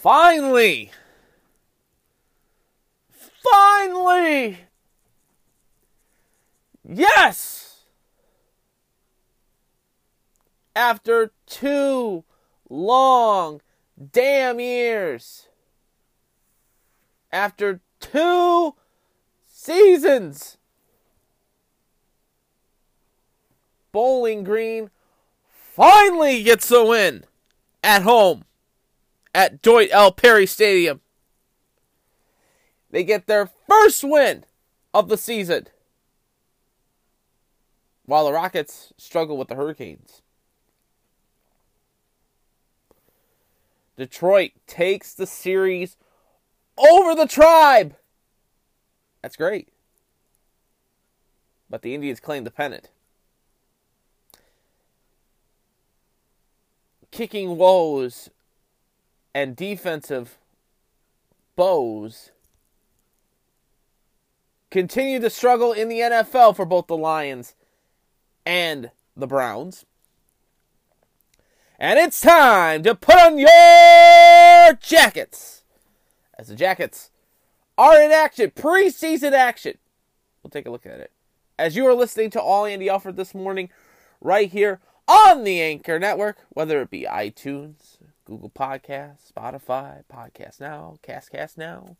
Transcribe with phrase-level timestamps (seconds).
[0.00, 0.90] Finally!
[3.42, 4.60] Finally!
[6.82, 7.84] Yes!
[10.74, 12.24] After two
[12.70, 13.60] long
[14.10, 15.48] damn years.
[17.30, 18.76] After two
[19.52, 20.56] seasons.
[23.92, 24.88] Bowling Green
[25.46, 27.24] finally gets a win
[27.84, 28.46] at home
[29.34, 30.12] at Doyt L.
[30.12, 31.00] Perry Stadium.
[32.90, 34.44] They get their first win
[34.92, 35.68] of the season
[38.04, 40.22] while the Rockets struggle with the Hurricanes.
[43.96, 45.96] Detroit takes the series
[46.76, 47.94] over the tribe.
[49.22, 49.68] That's great.
[51.68, 52.88] But the Indians claim the pennant.
[57.10, 58.30] Kicking woes
[59.34, 60.38] and defensive
[61.56, 62.30] bows
[64.70, 67.54] continue to struggle in the NFL for both the Lions
[68.46, 69.84] and the Browns.
[71.78, 75.62] And it's time to put on your jackets.
[76.38, 77.10] As the Jackets
[77.76, 79.78] are in action, preseason action.
[80.42, 81.10] We'll take a look at it.
[81.58, 83.70] As you are listening to All Andy Alford this morning,
[84.20, 87.98] right here on the Anchor Network, whether it be iTunes,
[88.30, 91.96] Google Podcasts, Spotify, Podcast Now, Castcast Now.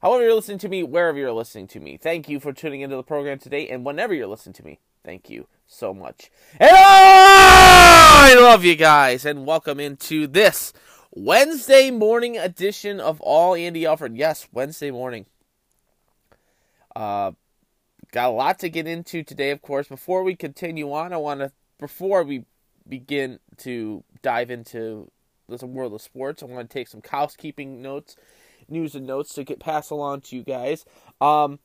[0.00, 2.96] However, you're listening to me, wherever you're listening to me, thank you for tuning into
[2.96, 3.68] the program today.
[3.68, 6.30] And whenever you're listening to me, thank you so much.
[6.58, 10.72] And I love you guys, and welcome into this
[11.10, 14.16] Wednesday morning edition of All Andy Alford.
[14.16, 15.26] Yes, Wednesday morning.
[16.96, 17.32] Uh,
[18.12, 19.88] got a lot to get into today, of course.
[19.88, 22.46] Before we continue on, I want to, before we
[22.88, 25.10] begin to dive into
[25.48, 28.16] the world of sports, I want to take some housekeeping notes,
[28.68, 30.84] news and notes to get passed along to you guys.
[31.20, 31.58] Um,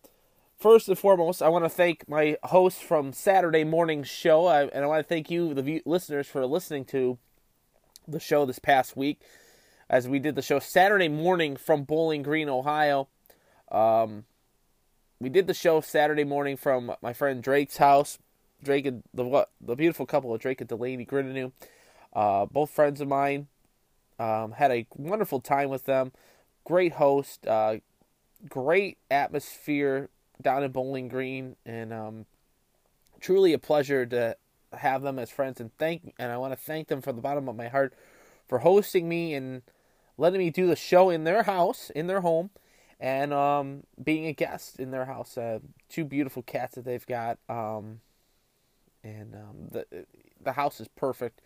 [0.57, 4.83] first and foremost, I want to thank my host from Saturday morning show, I, and
[4.83, 7.17] I want to thank you, the view, listeners, for listening to
[8.07, 9.21] the show this past week,
[9.89, 13.07] as we did the show Saturday morning from Bowling Green, Ohio.
[13.71, 14.25] Um,
[15.19, 18.17] we did the show Saturday morning from my friend Drake's house.
[18.63, 21.51] Drake and the the beautiful couple of Drake and Delaney Grinanu,
[22.13, 23.47] uh, both friends of mine.
[24.19, 26.11] Um, had a wonderful time with them.
[26.63, 27.77] Great host, uh,
[28.47, 30.09] great atmosphere
[30.41, 32.25] down in Bowling Green, and um,
[33.19, 34.37] truly a pleasure to
[34.73, 35.59] have them as friends.
[35.59, 37.93] And thank and I want to thank them from the bottom of my heart
[38.47, 39.61] for hosting me and
[40.17, 42.49] letting me do the show in their house, in their home,
[42.99, 45.37] and um, being a guest in their house.
[45.37, 45.59] Uh,
[45.89, 47.99] two beautiful cats that they've got, um,
[49.03, 50.05] and um, the
[50.41, 51.41] the house is perfect.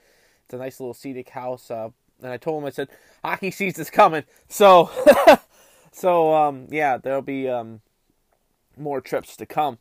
[0.46, 1.70] It's a nice little scenic house.
[1.70, 1.90] Uh,
[2.22, 2.90] and I told him I said
[3.24, 4.90] hockey season's coming, so
[5.92, 7.82] so um, yeah, there'll be um,
[8.78, 9.78] more trips to come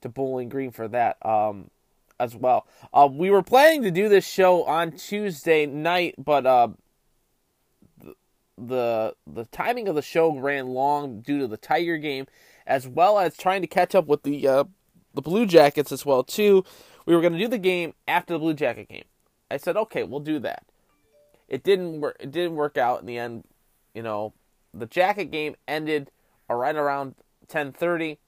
[0.00, 1.70] to Bowling Green for that um,
[2.18, 2.66] as well.
[2.92, 6.68] Uh, we were planning to do this show on Tuesday night, but uh,
[8.58, 12.26] the, the timing of the show ran long due to the Tiger game,
[12.66, 14.64] as well as trying to catch up with the uh,
[15.14, 16.64] the Blue Jackets as well too.
[17.06, 19.04] We were going to do the game after the Blue Jacket game.
[19.50, 20.64] I said, okay, we'll do that.
[21.48, 22.16] It didn't work.
[22.20, 23.44] It didn't work out in the end.
[23.94, 24.34] You know,
[24.74, 26.10] the Jacket game ended
[26.48, 27.14] right around
[27.48, 28.18] ten thirty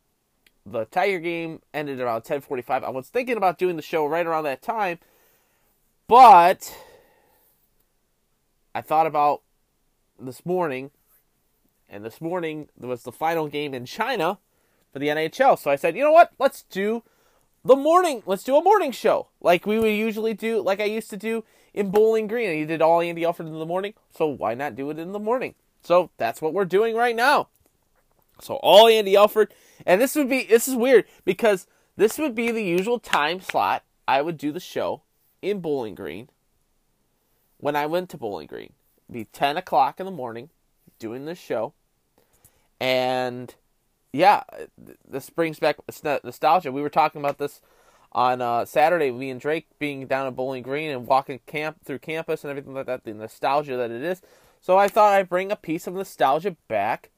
[0.72, 2.84] the Tiger game ended around 10:45.
[2.84, 4.98] I was thinking about doing the show right around that time,
[6.06, 6.76] but
[8.74, 9.42] I thought about
[10.18, 10.90] this morning,
[11.88, 14.38] and this morning there was the final game in China
[14.92, 15.58] for the NHL.
[15.58, 16.32] So I said, you know what?
[16.38, 17.02] Let's do
[17.64, 18.22] the morning.
[18.26, 21.44] Let's do a morning show like we would usually do, like I used to do
[21.74, 22.58] in Bowling Green.
[22.58, 25.18] You did all Andy Alford in the morning, so why not do it in the
[25.18, 25.54] morning?
[25.82, 27.48] So that's what we're doing right now.
[28.40, 29.52] So all Andy Alford,
[29.86, 33.84] and this would be this is weird because this would be the usual time slot
[34.06, 35.02] I would do the show
[35.42, 36.28] in Bowling Green
[37.58, 38.72] when I went to Bowling Green.
[39.08, 40.50] It'd be ten o'clock in the morning
[40.98, 41.72] doing this show,
[42.80, 43.54] and
[44.12, 44.42] yeah,
[45.06, 45.76] this brings back
[46.24, 46.72] nostalgia.
[46.72, 47.60] We were talking about this
[48.12, 49.10] on uh, Saturday.
[49.10, 52.74] Me and Drake being down at Bowling Green and walking camp through campus and everything
[52.74, 53.04] like that.
[53.04, 54.22] The nostalgia that it is.
[54.60, 57.10] So I thought I'd bring a piece of nostalgia back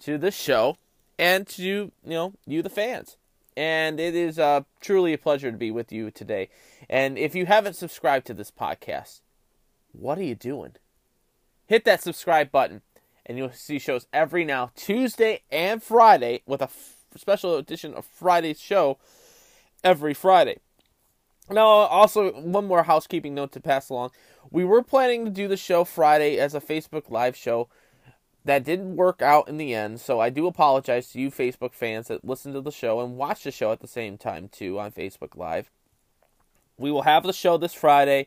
[0.00, 0.76] to the show
[1.18, 3.16] and to you know you the fans
[3.56, 6.48] and it is uh, truly a pleasure to be with you today
[6.88, 9.20] and if you haven't subscribed to this podcast
[9.92, 10.72] what are you doing
[11.66, 12.82] hit that subscribe button
[13.24, 18.04] and you'll see shows every now tuesday and friday with a f- special edition of
[18.04, 18.98] friday's show
[19.86, 20.58] every friday
[21.48, 24.10] Now, also one more housekeeping note to pass along.
[24.50, 27.68] We were planning to do the show Friday as a Facebook Live show.
[28.44, 32.08] That didn't work out in the end, so I do apologize to you Facebook fans
[32.08, 34.90] that listen to the show and watch the show at the same time too on
[34.90, 35.70] Facebook Live.
[36.76, 38.26] We will have the show this Friday.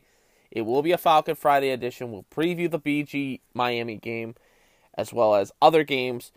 [0.50, 2.10] It will be a Falcon Friday edition.
[2.10, 4.34] We'll preview the BG Miami game
[4.94, 6.32] as well as other games.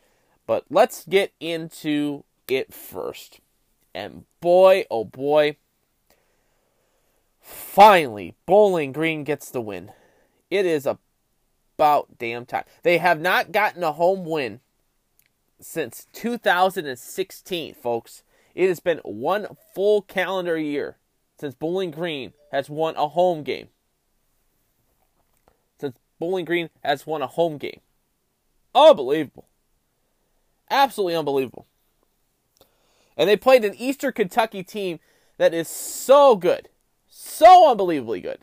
[0.46, 3.40] But let's get into it first.
[3.94, 5.58] And boy, oh boy,
[7.40, 9.92] finally, Bowling Green gets the win.
[10.50, 12.64] It is about damn time.
[12.82, 14.62] They have not gotten a home win
[15.60, 18.24] since 2016, folks.
[18.56, 20.98] It has been one full calendar year
[21.40, 23.70] since Bowling Green has won a home game.
[25.80, 27.82] Since Bowling Green has won a home game.
[28.76, 29.48] Unbelievable.
[30.70, 31.68] Absolutely unbelievable.
[33.18, 35.00] And they played an Eastern Kentucky team
[35.38, 36.70] that is so good.
[37.08, 38.40] So unbelievably good.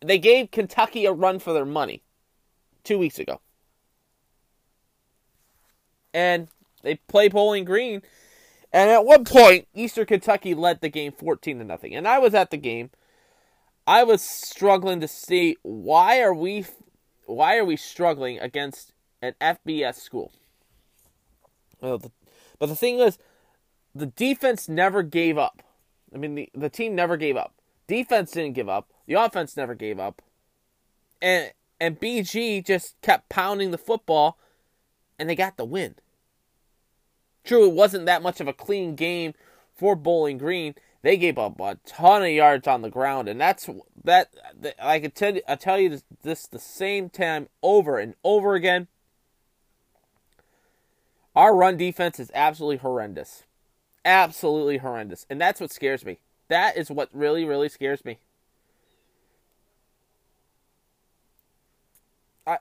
[0.00, 2.02] They gave Kentucky a run for their money
[2.84, 3.40] two weeks ago.
[6.14, 6.48] And
[6.82, 8.02] they play Bowling Green.
[8.72, 11.94] And at one point, Eastern Kentucky led the game 14 to nothing.
[11.94, 12.90] And I was at the game.
[13.86, 16.66] I was struggling to see why are we
[17.26, 20.32] why are we struggling against an FBS school?
[22.58, 23.18] But the thing is,
[23.94, 25.62] the defense never gave up.
[26.14, 27.54] I mean, the, the team never gave up.
[27.86, 28.90] Defense didn't give up.
[29.06, 30.22] The offense never gave up.
[31.22, 34.38] And and BG just kept pounding the football
[35.18, 35.96] and they got the win.
[37.44, 39.34] True, it wasn't that much of a clean game
[39.72, 40.74] for Bowling Green.
[41.02, 43.70] They gave up a ton of yards on the ground, and that's
[44.02, 44.28] that.
[44.82, 48.88] I can tell I tell you this, this the same time over and over again.
[51.36, 53.44] Our run defense is absolutely horrendous.
[54.06, 55.26] Absolutely horrendous.
[55.28, 56.18] And that's what scares me.
[56.48, 58.18] That is what really, really scares me.
[62.46, 62.58] I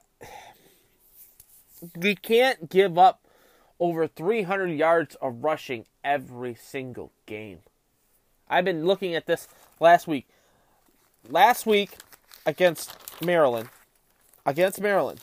[1.95, 3.21] we can't give up
[3.79, 7.59] over 300 yards of rushing every single game.
[8.49, 9.47] I've been looking at this
[9.79, 10.27] last week.
[11.29, 11.91] Last week
[12.45, 12.93] against
[13.23, 13.69] Maryland,
[14.45, 15.21] against Maryland,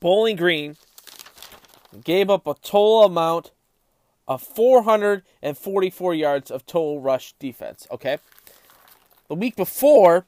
[0.00, 0.76] Bowling Green
[2.04, 3.50] gave up a total amount
[4.26, 7.86] of 444 yards of total rush defense.
[7.90, 8.18] Okay.
[9.28, 10.26] The week before,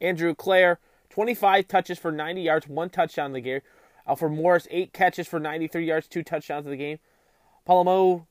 [0.00, 0.78] Andrew Clair,
[1.12, 3.60] 25 touches for 90 yards, one touchdown in the game.
[4.06, 7.00] Uh, Alfred Morris, eight catches for 93 yards, two touchdowns in the game.
[7.68, 8.24] Palomo,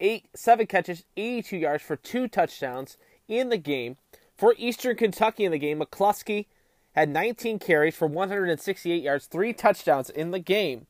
[0.00, 3.96] eight, seven catches, 82 yards for two touchdowns in the game.
[4.36, 6.44] For Eastern Kentucky in the game, McCluskey
[6.92, 10.86] had 19 carries for 168 yards, three touchdowns in the game.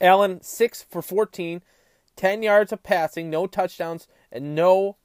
[0.00, 1.60] Allen, 6 for 14,
[2.14, 4.96] 10 yards of passing, no touchdowns, and no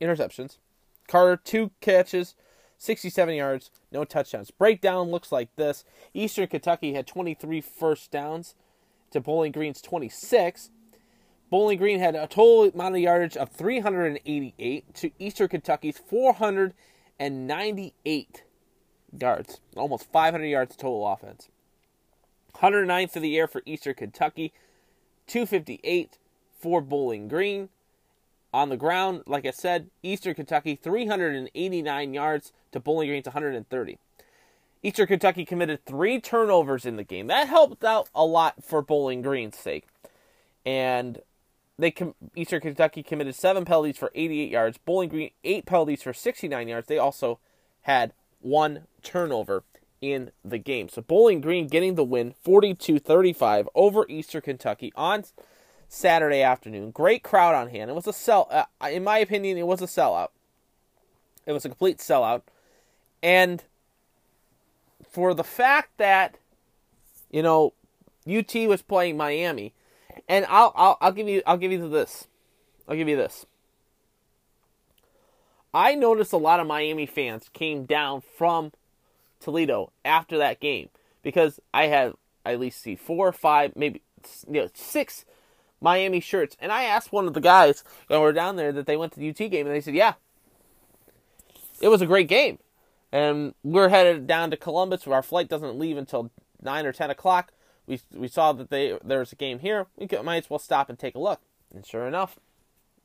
[0.00, 0.58] interceptions.
[1.06, 2.34] Carter, two catches,
[2.80, 4.50] 67 yards, no touchdowns.
[4.50, 5.84] Breakdown looks like this
[6.14, 8.54] Eastern Kentucky had 23 first downs
[9.10, 10.70] to Bowling Green's 26.
[11.50, 18.44] Bowling Green had a total amount of yardage of 388 to Eastern Kentucky's 498
[19.20, 21.50] yards, almost 500 yards total offense.
[22.54, 24.54] 109th of the air for Eastern Kentucky,
[25.26, 26.16] 258
[26.58, 27.68] for Bowling Green.
[28.54, 33.98] On the ground, like I said, Eastern Kentucky 389 yards to Bowling Green's 130.
[34.82, 37.26] Eastern Kentucky committed three turnovers in the game.
[37.26, 39.86] That helped out a lot for Bowling Green's sake.
[40.64, 41.20] And
[41.78, 44.78] they com- Eastern Kentucky committed seven penalties for 88 yards.
[44.78, 46.86] Bowling Green eight penalties for 69 yards.
[46.86, 47.38] They also
[47.82, 49.64] had one turnover
[50.00, 50.88] in the game.
[50.88, 55.24] So Bowling Green getting the win 42-35 over Eastern Kentucky on
[55.88, 56.90] Saturday afternoon.
[56.90, 57.90] Great crowd on hand.
[57.90, 60.28] It was a sell uh, in my opinion it was a sellout.
[61.46, 62.42] It was a complete sellout.
[63.22, 63.64] And
[65.08, 66.36] for the fact that
[67.30, 67.74] you know
[68.28, 69.72] UT was playing Miami
[70.28, 72.28] and I'll, I'll I'll give you I'll give you this.
[72.88, 73.46] I'll give you this.
[75.72, 78.72] I noticed a lot of Miami fans came down from
[79.40, 80.88] Toledo after that game
[81.22, 84.02] because I had I at least see four or five, maybe
[84.46, 85.24] you know six
[85.80, 88.96] Miami shirts, and I asked one of the guys that were down there that they
[88.96, 90.14] went to the UT game, and they said, "Yeah,
[91.80, 92.58] it was a great game."
[93.12, 96.30] And we're headed down to Columbus, our flight doesn't leave until
[96.62, 97.52] nine or ten o'clock.
[97.86, 99.86] We we saw that they there was a game here.
[99.96, 101.40] We could, might as well stop and take a look.
[101.74, 102.38] And sure enough,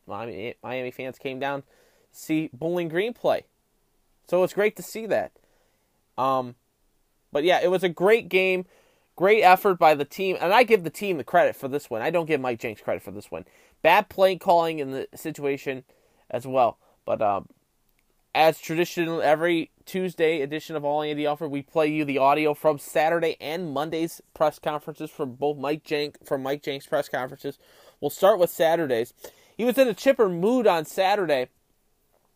[0.05, 1.67] Miami Miami fans came down to
[2.11, 3.45] see Bowling Green play.
[4.27, 5.31] So it's great to see that.
[6.17, 6.55] Um,
[7.31, 8.65] but yeah, it was a great game,
[9.15, 12.01] great effort by the team, and I give the team the credit for this one.
[12.01, 13.45] I don't give Mike Jinks credit for this one.
[13.81, 15.83] Bad play calling in the situation
[16.31, 17.47] as well, but um,
[18.35, 22.77] as traditional every Tuesday edition of All Andy Alford, we play you the audio from
[22.77, 27.57] Saturday and Monday's press conferences from both Mike Jinks from Mike Jinks' press conferences.
[28.01, 29.13] We'll start with Saturdays.
[29.55, 31.47] He was in a chipper mood on Saturday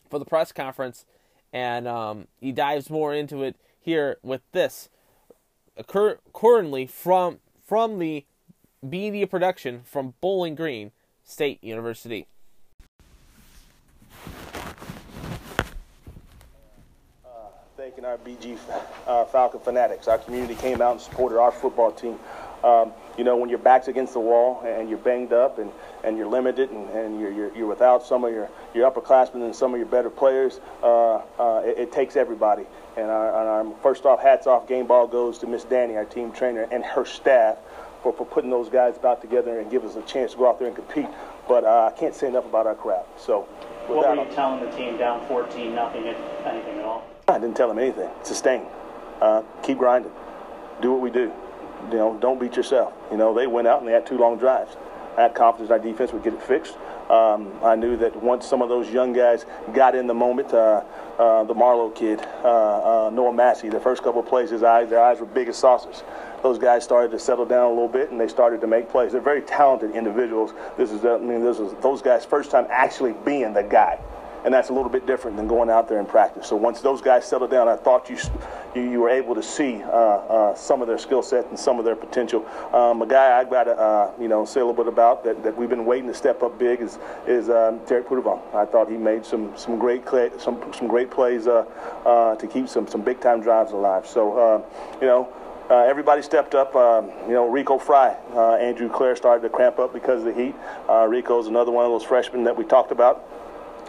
[0.10, 1.06] for the press conference,
[1.52, 4.88] and um, he dives more into it here with this.
[5.86, 8.26] currently from from the
[8.82, 10.92] media production from Bowling Green
[11.26, 12.26] State University.
[17.90, 18.58] Thanking our BG
[19.08, 20.08] uh, Falcon fanatics.
[20.08, 22.20] Our community came out and supported our football team.
[22.64, 25.72] Um, you know, when your back's against the wall and you're banged up and,
[26.04, 29.56] and you're limited and, and you're, you're, you're without some of your, your upperclassmen and
[29.56, 32.64] some of your better players, uh, uh, it, it, takes everybody.
[32.96, 36.06] And our, and our, first off, hats off, game ball goes to Miss Danny, our
[36.06, 37.58] team trainer, and her staff
[38.04, 40.60] for, for putting those guys back together and give us a chance to go out
[40.60, 41.08] there and compete.
[41.48, 43.06] But uh, I can't say enough about our crowd.
[43.18, 43.48] So,
[43.88, 47.09] what were you telling the team down 14, nothing, anything at all?
[47.30, 48.10] I didn't tell them anything.
[48.24, 48.66] Sustain.
[49.22, 50.12] Uh, keep grinding.
[50.82, 51.32] Do what we do.
[51.92, 52.94] You know, don't beat yourself.
[53.12, 54.76] You know, they went out and they had two long drives.
[55.18, 56.76] I had confidence our defense would get it fixed.
[57.10, 60.84] Um, I knew that once some of those young guys got in the moment, uh,
[61.18, 64.90] uh, the Marlowe kid, uh, uh Noah Massey, the first couple of plays, his eyes,
[64.90, 66.04] their eyes were big as saucers.
[66.44, 69.12] Those guys started to settle down a little bit, and they started to make plays.
[69.12, 70.54] They're very talented individuals.
[70.78, 74.00] This is, I mean, this is those guys' first time actually being the guy
[74.50, 76.48] and that's a little bit different than going out there and practice.
[76.48, 78.18] So once those guys settled down, I thought you
[78.74, 81.78] you, you were able to see uh, uh, some of their skill set and some
[81.78, 82.44] of their potential.
[82.74, 85.44] Um, a guy I got to uh, you know say a little bit about that,
[85.44, 88.42] that we've been waiting to step up big is is um, Deric Phouthavong.
[88.56, 90.02] I thought he made some some great
[90.40, 91.66] some some great plays uh,
[92.04, 94.08] uh, to keep some some big time drives alive.
[94.08, 94.62] So uh,
[95.00, 95.32] you know.
[95.70, 96.76] Uh, everybody stepped up.
[96.76, 100.34] Um, you know, Rico Fry, uh, Andrew Clair started to cramp up because of the
[100.34, 100.56] heat.
[100.90, 103.24] Uh, Rico's another one of those freshmen that we talked about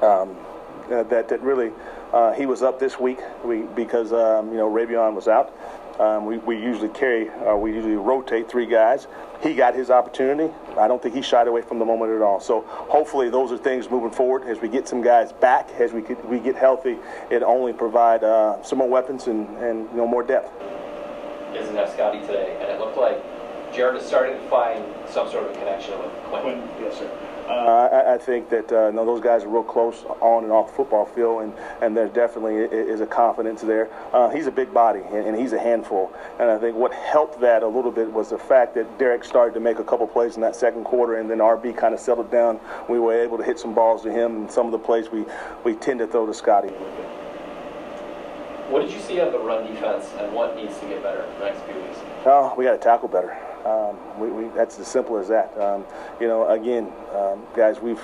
[0.02, 0.37] um,
[0.90, 1.73] uh, that, that really
[2.12, 5.54] uh, he was up this week we, because um, you know Ravion was out.
[6.00, 9.06] Um, we, we usually carry, uh, we usually rotate three guys.
[9.42, 10.50] He got his opportunity.
[10.78, 12.40] I don't think he shied away from the moment at all.
[12.40, 16.00] So hopefully those are things moving forward as we get some guys back, as we
[16.00, 16.97] get, we get healthy.
[17.30, 20.50] It only provide uh, some more weapons and, and you know more depth.
[21.52, 23.23] Doesn't have Scotty today, and it looked like
[23.75, 26.66] Jared is starting to find some sort of connection with Quinn.
[26.80, 27.30] Yes, sir.
[27.50, 30.69] Uh, I, I, think that uh, know, those guys are real close on and off
[30.69, 31.52] the football field, and,
[31.83, 33.90] and there definitely is a confidence there.
[34.12, 36.12] Uh, he's a big body, and, and, he's a handful.
[36.38, 39.52] And I think what helped that a little bit was the fact that Derek started
[39.54, 42.30] to make a couple plays in that second quarter, and then RB kind of settled
[42.30, 42.61] down.
[42.88, 45.25] We were able to hit some balls to him, and some of the plays we,
[45.64, 46.69] we tend to throw to Scotty.
[48.69, 51.47] What did you see of the run defense, and what needs to get better the
[51.47, 51.99] next few weeks?
[52.26, 53.37] Oh, we got to tackle better.
[53.64, 55.57] Um, we, we, that's as simple as that.
[55.59, 55.85] Um,
[56.21, 58.00] you know, again, um, guys, we've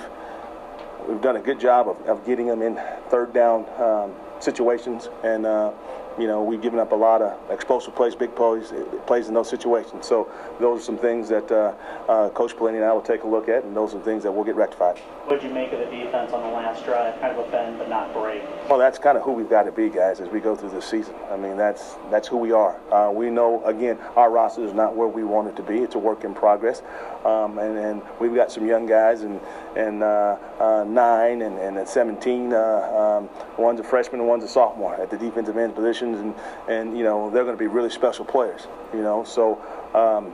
[1.07, 5.45] we've done a good job of, of getting them in third down um, situations, and
[5.45, 5.71] uh,
[6.17, 8.73] you know, we've given up a lot of explosive plays, big plays,
[9.05, 10.05] plays in those situations.
[10.07, 11.73] So those are some things that uh,
[12.09, 14.31] uh, Coach Pelini and I will take a look at, and those are things that
[14.31, 14.97] will get rectified.
[15.25, 17.19] What did you make of the defense on the last drive?
[17.19, 18.41] Kind of a bend, but not break.
[18.69, 20.85] Well, that's kind of who we've got to be, guys, as we go through this
[20.85, 21.15] season.
[21.31, 22.79] I mean, that's that's who we are.
[22.91, 25.79] Uh, we know, again, our roster is not where we want it to be.
[25.79, 26.81] It's a work in progress,
[27.25, 29.39] um, and, and we've got some young guys, and
[29.75, 34.47] and uh, uh, nine and, and 17, uh, um, one's a freshman and one's a
[34.47, 36.35] sophomore at the defensive end position positions,
[36.67, 38.67] and and you know they're going to be really special players.
[38.93, 39.61] You know, so.
[39.93, 40.33] Um,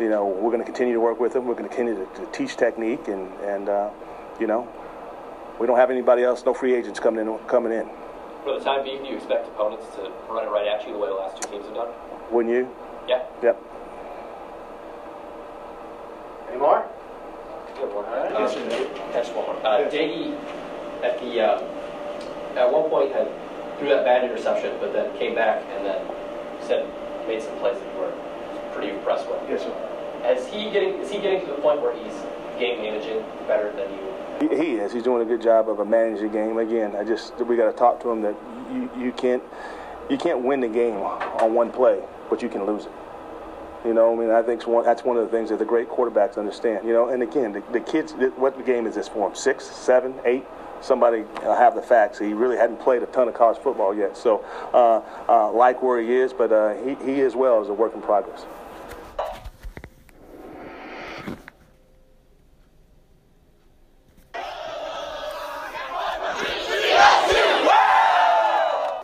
[0.00, 1.44] you know, we're going to continue to work with them.
[1.46, 3.90] We're going to continue to, to teach technique, and and uh,
[4.40, 4.66] you know,
[5.60, 7.88] we don't have anybody else, no free agents coming in coming in.
[8.42, 10.98] For the time being, do you expect opponents to run it right at you the
[10.98, 11.88] way the last two teams have done?
[12.32, 12.68] Wouldn't you?
[13.06, 13.22] Yeah.
[13.40, 13.62] Yep.
[16.50, 16.84] Any more?
[17.78, 18.04] Good one.
[18.10, 19.32] Yes, Um, sir.
[19.34, 19.56] One more.
[19.64, 20.34] Uh, Doege,
[21.04, 21.62] at the um,
[22.58, 23.30] at one point had
[23.78, 26.00] threw that bad interception, but then came back and then
[26.62, 26.86] said
[27.26, 28.12] made some plays that you were
[28.72, 29.40] pretty impressed with.
[29.48, 29.72] Yes, sir.
[30.30, 32.14] Is he getting is he getting to the point where he's
[32.58, 34.48] game managing better than you?
[34.48, 34.92] He, he is.
[34.92, 36.58] He's doing a good job of a managing the game.
[36.58, 38.34] Again, I just we got to talk to him that
[38.72, 39.42] you, you can't
[40.10, 42.92] you can't win the game on one play, but you can lose it.
[43.84, 45.90] You know, I mean, I think one, that's one of the things that the great
[45.90, 46.86] quarterbacks understand.
[46.86, 49.36] You know, and again, the, the kids, what the game is this for them?
[49.36, 50.44] Six, seven, eight.
[50.84, 52.18] Somebody uh, have the facts.
[52.18, 55.98] He really hadn't played a ton of college football yet, so uh, uh, like where
[55.98, 58.44] he is, but uh, he, he as well is a work in progress.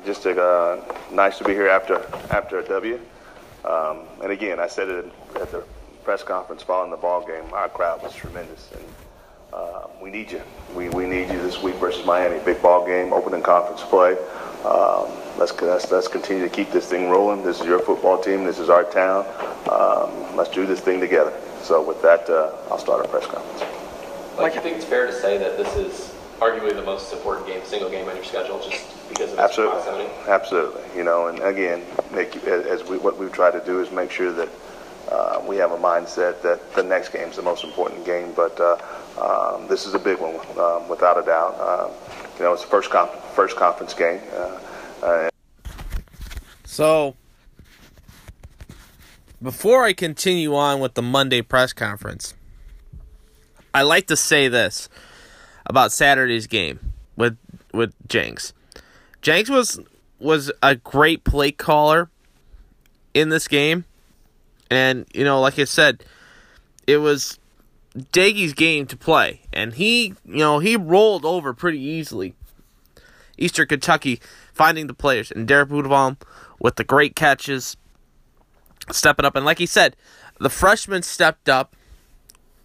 [0.05, 3.01] Just uh, nice to be here after after a W.
[3.65, 5.65] Um, and again, I said it at the
[6.05, 7.45] press conference following the ball game.
[7.55, 8.85] Our crowd was tremendous, and
[9.53, 10.43] uh, we need you.
[10.75, 12.43] We, we need you this week versus Miami.
[12.45, 14.17] Big ball game, opening conference play.
[14.65, 17.43] Um, let's, let's let's continue to keep this thing rolling.
[17.43, 18.45] This is your football team.
[18.45, 19.25] This is our town.
[19.71, 21.33] Um, let's do this thing together.
[21.63, 23.63] So with that, uh, I'll start our press conference.
[24.39, 27.61] Like, you think it's fair to say that this is arguably the most important game,
[27.65, 30.11] single game on your schedule, just because of Absolutely, proximity?
[30.29, 30.83] absolutely.
[30.97, 31.83] You know, and again,
[32.15, 34.49] as as we what we've tried to do is make sure that
[35.09, 38.33] uh, we have a mindset that the next game is the most important game.
[38.35, 38.77] But uh,
[39.21, 41.59] um, this is a big one, um, without a doubt.
[41.61, 41.91] Um,
[42.39, 44.21] you know, it's the first conf- first conference game.
[44.33, 44.61] Uh,
[45.03, 45.31] uh,
[46.65, 47.17] So,
[49.43, 52.35] before I continue on with the Monday press conference,
[53.75, 54.89] I like to say this
[55.67, 57.37] about Saturday's game with
[57.73, 58.53] with Jinks.
[59.23, 59.81] Jinks was
[60.19, 62.11] was a great play caller
[63.15, 63.85] in this game,
[64.71, 66.05] and you know, like I said,
[66.87, 67.39] it was
[67.95, 72.35] Doege's game to play, and he, you know, he rolled over pretty easily.
[73.37, 74.21] Eastern Kentucky
[74.53, 76.19] finding the players, and Deric Phouthavong
[76.59, 77.77] with the great catches,
[78.91, 79.97] stepping up, and like he said,
[80.39, 81.75] the freshmen stepped up,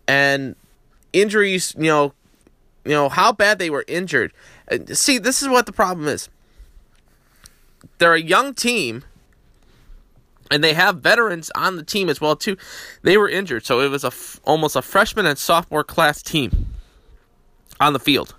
[0.07, 0.55] and
[1.13, 2.13] injuries, you know,
[2.83, 4.31] you know how bad they were injured.
[4.91, 6.29] See, this is what the problem is.
[7.97, 9.03] They're a young team,
[10.51, 12.57] and they have veterans on the team as well too.
[13.01, 16.67] They were injured, so it was a f- almost a freshman and sophomore class team
[17.79, 18.35] on the field.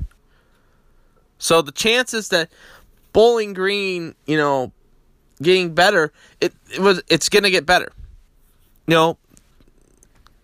[1.39, 2.51] So the chances that
[3.13, 4.73] Bowling Green, you know,
[5.43, 7.93] getting better, it, it was it's gonna get better.
[8.87, 9.19] You know,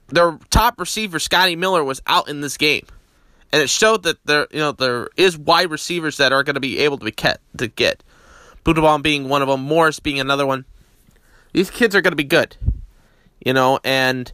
[0.08, 2.86] their top receiver Scotty Miller was out in this game,
[3.52, 6.60] and it showed that there you know there is wide receivers that are going to
[6.60, 8.02] be able to be kept to get.
[8.64, 10.64] Phouthavong being one of them, Morris being another one.
[11.52, 12.56] These kids are going to be good,
[13.44, 14.32] you know, and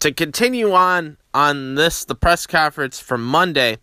[0.00, 3.78] to continue on on this the press conference from Monday,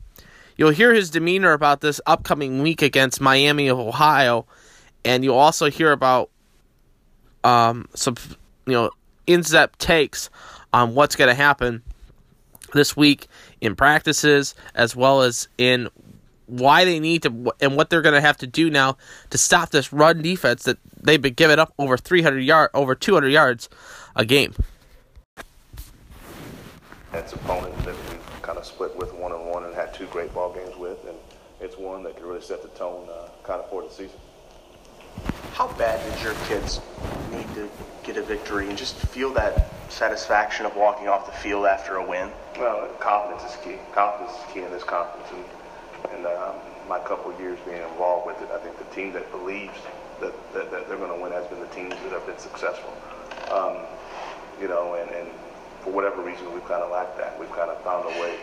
[0.57, 4.45] you'll hear his demeanor about this upcoming week against Miami of Ohio,
[5.03, 6.29] and you'll also hear about
[7.43, 8.15] um, some
[8.65, 8.91] you know
[9.27, 10.29] in-depth takes
[10.73, 11.81] on what's going to happen
[12.73, 13.27] this week
[13.61, 15.89] in practices as well as in
[16.49, 18.97] why they need to and what they're going to have to do now
[19.29, 23.29] to stop this run defense that they've been giving up over 300 yard over 200
[23.29, 23.69] yards
[24.15, 24.53] a game.
[27.11, 30.33] That's opponent that we kind of split with one on one and had two great
[30.33, 31.17] ball games with, and
[31.59, 34.19] it's one that can really set the tone uh, kind of for the season.
[35.53, 36.79] How bad did your kids
[37.31, 37.69] need to
[38.03, 42.07] get a victory and just feel that satisfaction of walking off the field after a
[42.07, 42.31] win?
[42.57, 43.75] Well, confidence is key.
[43.91, 45.43] Confidence is key in this conference, and,
[46.13, 46.55] and um,
[46.87, 49.77] my couple years being involved with it, I think the team that believes
[50.21, 52.93] that, that, that they're going to win has been the teams that have been successful.
[53.51, 53.77] Um,
[54.61, 55.29] you know, and, and
[55.81, 57.39] for whatever reason, we've kind of lacked that.
[57.39, 58.35] We've kind of found a way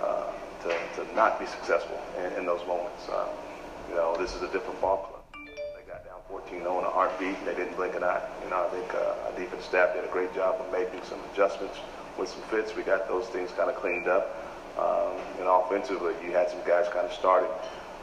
[0.00, 0.30] uh,
[0.62, 3.08] to, to not be successful in, in those moments.
[3.08, 3.28] Um,
[3.88, 5.22] you know, this is a different ball club.
[5.76, 7.36] They got down 14-0 in a heartbeat.
[7.44, 8.22] They didn't blink an eye.
[8.44, 11.18] You know, I think uh, our defense staff did a great job of making some
[11.32, 11.76] adjustments
[12.18, 12.74] with some fits.
[12.74, 14.47] We got those things kind of cleaned up.
[14.78, 17.50] Um, and offensively, you had some guys kind of starting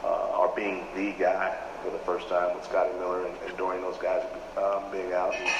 [0.04, 3.80] uh, or being the guy for the first time with Scotty Miller and, and during
[3.80, 4.24] those guys
[4.56, 5.34] um, being out.
[5.34, 5.50] And,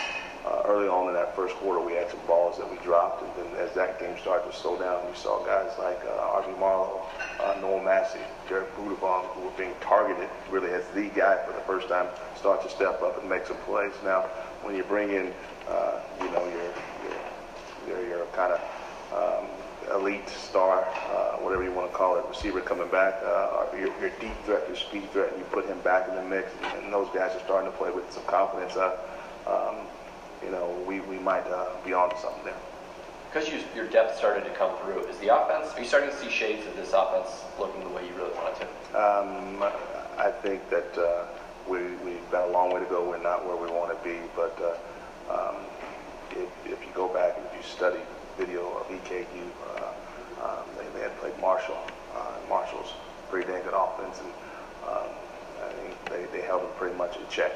[0.46, 3.30] uh, early on in that first quarter, we had some balls that we dropped, and
[3.34, 6.52] then as that game started to slow down, we saw guys like uh, R.B.
[6.60, 7.02] Marlowe,
[7.42, 11.60] uh, Noel Massey, Deric Phouthavong, who were being targeted really as the guy for the
[11.66, 13.92] first time, start to step up and make some plays.
[14.04, 14.22] Now,
[14.62, 15.32] when you bring in,
[15.68, 16.70] uh, you know, your
[17.88, 18.60] your your, your kind of
[19.12, 19.46] um,
[19.94, 24.10] elite star, uh, whatever you want to call it, receiver coming back, uh, your, your
[24.20, 27.08] deep threat, your speed threat, and you put him back in the mix, and those
[27.14, 28.76] guys are starting to play with some confidence.
[28.76, 28.96] Uh,
[29.46, 29.86] um,
[30.44, 32.54] you know, we, we might uh, be on to something there.
[33.32, 36.16] Because you, your depth started to come through, is the offense, are you starting to
[36.16, 38.98] see shades of this offense looking the way you really want it to?
[38.98, 39.62] Um,
[40.18, 41.26] I think that uh,
[41.68, 43.06] we, we've got a long way to go.
[43.06, 45.56] We're not where we want to be, but uh, um,
[46.30, 48.00] if, if you go back and if you study
[48.38, 49.26] video of EKU,
[49.76, 49.92] uh,
[50.44, 51.78] um, they, they had played Marshall.
[52.14, 52.92] Uh, Marshall's
[53.30, 54.32] pretty dang good offense, and
[54.88, 55.10] um,
[55.62, 57.52] I they, they held them pretty much in check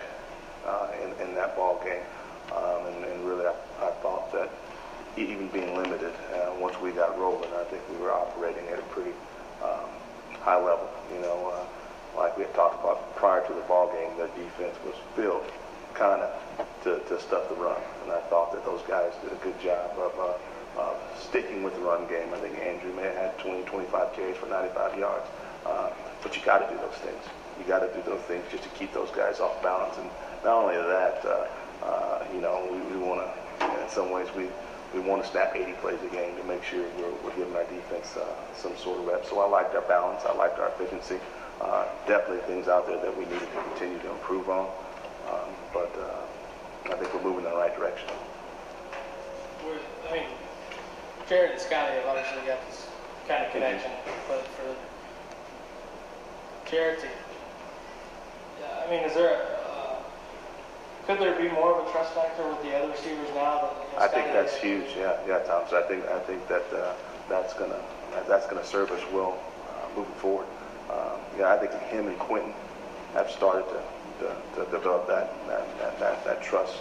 [0.67, 2.03] uh, in, in that ball game.
[2.55, 4.51] Um, and, and really, I, I thought that
[5.17, 6.13] even being limited,
[6.61, 9.13] once we got rolling, I think we were operating at a pretty
[9.65, 9.89] um,
[10.41, 10.89] high level.
[11.15, 14.77] You know, uh, like we had talked about prior to the ball game, their defense
[14.85, 15.45] was built
[15.95, 16.31] kind of
[16.85, 19.91] to, to stuff the run, and I thought that those guys did a good job
[19.99, 20.33] of, uh,
[20.77, 22.29] of sticking with the run game.
[22.35, 25.27] I think Andrew may have had 20, 25 carries for 95 yards,
[25.67, 25.91] uh,
[26.23, 27.23] but you got to do those things.
[27.59, 30.09] You got to do those things just to keep those guys off balance, and
[30.45, 31.25] not only that.
[31.25, 31.47] Uh,
[31.83, 34.49] uh, you know, we, we want to, in some ways, we,
[34.95, 37.65] we want to snap 80 plays a game to make sure we're, we're giving our
[37.65, 39.25] defense uh, some sort of rep.
[39.25, 40.23] So I liked our balance.
[40.27, 41.19] I liked our efficiency.
[41.61, 44.69] Uh, definitely things out there that we needed to continue to improve on.
[45.31, 48.09] Um, but uh, I think we're moving in the right direction.
[51.31, 52.89] Jared and Scotty have obviously got this
[53.29, 53.93] kind of connection,
[54.27, 54.75] but for
[56.69, 59.61] Jared to, yeah, I mean, is there a,
[61.07, 63.71] could there be more of a trust factor with the other receivers now?
[63.95, 64.87] That, I think that's huge.
[64.99, 65.63] Yeah, yeah, Tom.
[65.71, 66.95] So I think I think that uh,
[67.29, 67.81] that's gonna
[68.27, 69.39] that's gonna serve us well
[69.69, 70.47] uh, moving forward.
[70.91, 72.53] Um, yeah, I think him and Quentin
[73.15, 76.81] have started to, to, to develop that that, that, that, that trust.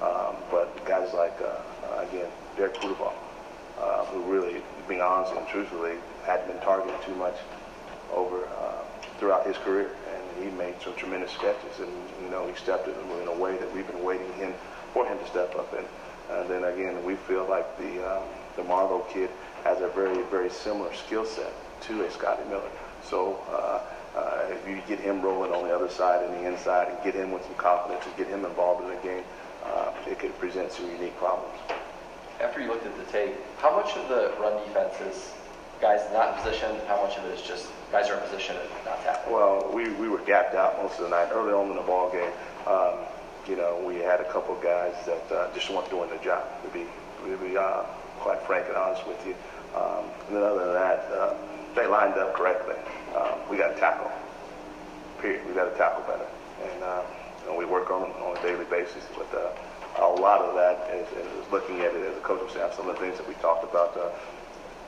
[0.00, 1.58] Um, but guys like uh,
[1.90, 3.23] uh, again Deric Phouthavong, uh, who really,
[4.88, 5.94] being honest and truthfully,
[6.24, 7.36] hadn't been targeted too much
[8.12, 8.82] over uh,
[9.18, 11.80] throughout his career, and he made some tremendous sketches.
[11.80, 11.92] And
[12.22, 14.54] you know, he stepped in in a way that we've been waiting him
[14.92, 15.72] for him to step up.
[15.74, 15.86] And
[16.48, 18.22] then again, we feel like the um,
[18.56, 19.30] the Marlowe kid
[19.64, 22.70] has a very very similar skill set to a Scotty Miller.
[23.02, 23.38] So.
[23.50, 23.80] Uh,
[24.14, 27.14] uh, if you get him rolling on the other side and the inside and get
[27.14, 29.24] him with some confidence and get him involved in the game,
[29.64, 31.58] uh, it could present some unique problems.
[32.44, 35.32] After you looked at the tape, how much of the run defense is
[35.80, 36.76] guys not in position?
[36.86, 39.34] How much of it is just guys are in position and not tackling?
[39.34, 41.30] Well, we, we were gapped out most of the night.
[41.32, 42.30] Early on in the ball game,
[42.66, 43.00] um,
[43.48, 46.44] you know, we had a couple of guys that uh, just weren't doing their job,
[46.64, 46.84] to be,
[47.24, 47.84] to be uh,
[48.20, 49.34] quite frank and honest with you.
[49.74, 51.34] Um, and then other than that, uh,
[51.74, 52.76] they lined up correctly.
[53.16, 54.12] Um, we got to tackle,
[55.22, 55.48] period.
[55.48, 56.28] We got to tackle better.
[56.60, 57.02] And, uh,
[57.46, 59.04] know, we work on it on a daily basis.
[59.16, 59.50] But uh,
[59.98, 62.74] a lot of that is, is looking at it as a coaching staff.
[62.74, 64.10] Some of the things that we talked about, uh,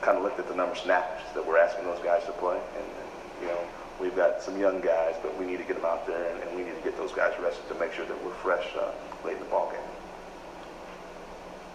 [0.01, 2.57] kind of looked at the number of snaps that we're asking those guys to play.
[2.75, 3.09] And, and
[3.41, 3.59] you know,
[3.99, 6.55] we've got some young guys, but we need to get them out there and, and
[6.55, 8.91] we need to get those guys rested to make sure that we're fresh uh,
[9.25, 9.81] late in the ball game.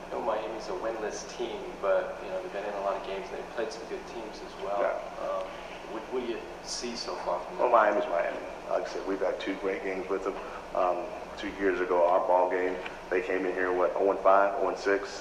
[0.06, 3.06] I know Miami's a winless team, but you know they've been in a lot of
[3.06, 4.78] games and they've played some good teams as well.
[4.78, 5.24] Yeah.
[5.24, 5.46] Um,
[5.90, 7.70] what, what do you see so far from Well?
[7.70, 8.36] Miami's Miami.
[8.70, 10.34] Like I said, we've had two great games with them.
[10.74, 10.98] Um,
[11.38, 12.76] two years ago, our ball game,
[13.12, 15.20] they came in here, what, 0-5, 0-6.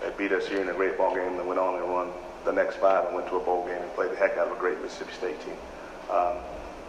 [0.00, 2.12] They beat us here in a great ball game and went on and won
[2.44, 4.56] the next five and went to a bowl game and played the heck out of
[4.56, 5.56] a great Mississippi State team.
[6.10, 6.36] Um,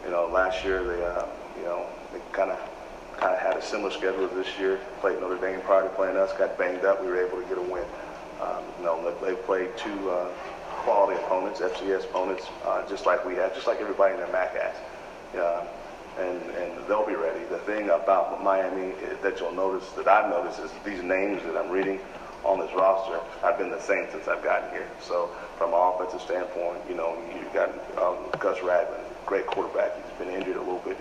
[0.06, 1.26] you know, last year, they, uh,
[1.58, 2.60] you know, they kind of
[3.18, 4.80] kind of had a similar schedule this year.
[5.02, 7.02] Played Notre Dame prior to playing us, got banged up.
[7.02, 7.84] We were able to get a win.
[8.40, 10.30] Um, you know, they they played two uh,
[10.86, 14.56] quality opponents, FCS opponents, uh, just like we had, just like everybody in their MAC
[14.56, 14.76] has.
[15.34, 15.66] Yeah,
[16.20, 17.44] and, and they'll be ready.
[17.46, 21.70] The thing about Miami that you'll notice, that I've noticed, is these names that I'm
[21.70, 22.00] reading
[22.44, 24.88] on this roster have been the same since I've gotten here.
[25.02, 29.96] So from an offensive standpoint, you know, you've got um, Gus Ragland, great quarterback.
[29.96, 30.98] He's been injured a little bit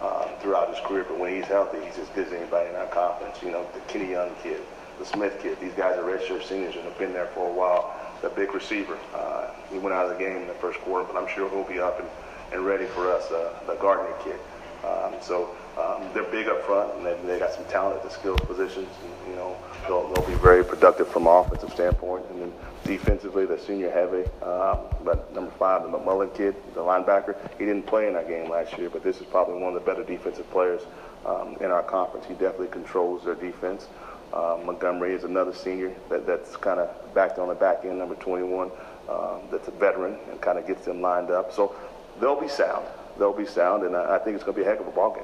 [0.00, 2.86] uh, throughout his career, but when he's healthy, he's as good as anybody in our
[2.86, 3.42] conference.
[3.42, 4.60] You know, the Kenny Young kid,
[4.98, 7.94] the Smith kid, these guys are redshirt seniors and have been there for a while.
[8.20, 11.20] The big receiver, uh, he went out of the game in the first quarter, but
[11.20, 12.08] I'm sure he'll be up and,
[12.52, 14.38] and ready for us, uh, the Gardner kid.
[14.84, 18.10] Um, so um, they're big up front, and they, they got some talent at the
[18.10, 18.88] skills positions.
[19.02, 22.24] And, you know, they'll, they'll be very productive from an offensive standpoint.
[22.30, 22.52] And then
[22.84, 24.24] defensively, they're senior heavy.
[24.42, 28.50] Um, but number five, the McMullen kid, the linebacker, he didn't play in that game
[28.50, 30.82] last year, but this is probably one of the better defensive players
[31.24, 32.26] um, in our conference.
[32.26, 33.86] He definitely controls their defense.
[34.32, 38.14] Uh, Montgomery is another senior that, that's kind of backed on the back end, number
[38.14, 38.70] 21,
[39.08, 41.52] um, that's a veteran and kind of gets them lined up.
[41.52, 41.74] So
[42.18, 42.86] they'll be sound.
[43.22, 44.90] They'll be sound, and I, I think it's going to be a heck of a
[44.90, 45.22] ball game.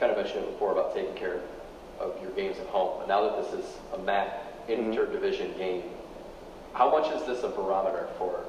[0.00, 1.42] Kind of mentioned it before about taking care
[2.00, 3.00] of your games at home.
[3.00, 5.58] And now that this is a MAC interdivision mm-hmm.
[5.58, 5.82] game,
[6.72, 8.46] how much is this a barometer for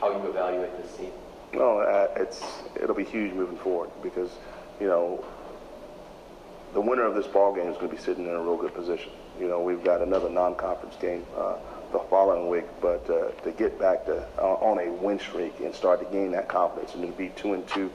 [0.00, 1.10] how you evaluate this team?
[1.52, 2.42] No, uh, it's
[2.74, 4.30] it'll be huge moving forward because
[4.80, 5.22] you know
[6.72, 8.72] the winner of this ball game is going to be sitting in a real good
[8.72, 9.12] position.
[9.38, 11.56] You know, we've got another non-conference game uh,
[11.94, 15.72] the following week, but uh, to get back to uh, on a win streak and
[15.72, 17.88] start to gain that confidence and to be two and two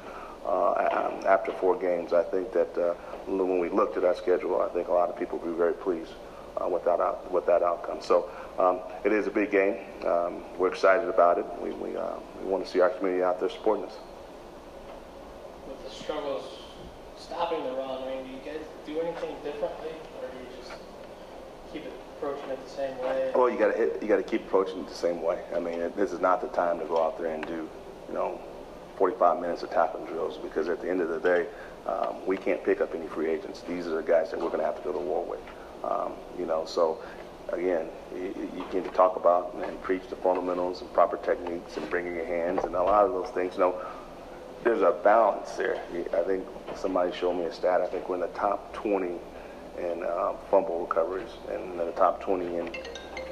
[0.46, 2.94] uh, after four games, I think that uh,
[3.28, 5.74] when we looked at our schedule, I think a lot of people will be very
[5.74, 6.14] pleased
[6.56, 8.00] uh, with that out, with that outcome.
[8.02, 9.76] So um, it is a big game.
[10.06, 11.46] Um, we're excited about it.
[11.62, 13.98] We we, we want to see our community out there supporting us.
[15.68, 16.46] With the struggles
[17.18, 20.72] stopping the run, I mean, do you guys do anything differently, or do you just
[21.74, 21.84] keep
[22.20, 23.32] approaching it the same way?
[23.34, 25.42] Well, you got to you got to keep approaching it the same way.
[25.56, 27.68] I mean, it, this is not the time to go out there and do,
[28.08, 28.40] you know,
[28.98, 31.48] 45 minutes of tackling drills because at the end of the day,
[31.88, 33.62] um, we can't pick up any free agents.
[33.62, 35.40] These are the guys that we're going to have to go to war with.
[35.84, 37.00] Um, you know, so
[37.54, 42.16] again, you, you can talk about and preach the fundamentals and proper techniques and bringing
[42.16, 43.54] your hands and a lot of those things.
[43.54, 43.82] You know,
[44.64, 45.82] there's a balance there.
[46.14, 47.80] I think somebody showed me a stat.
[47.80, 49.16] I think we're in the top 20
[49.80, 52.68] in uh, fumble recoveries and in the top 20 in,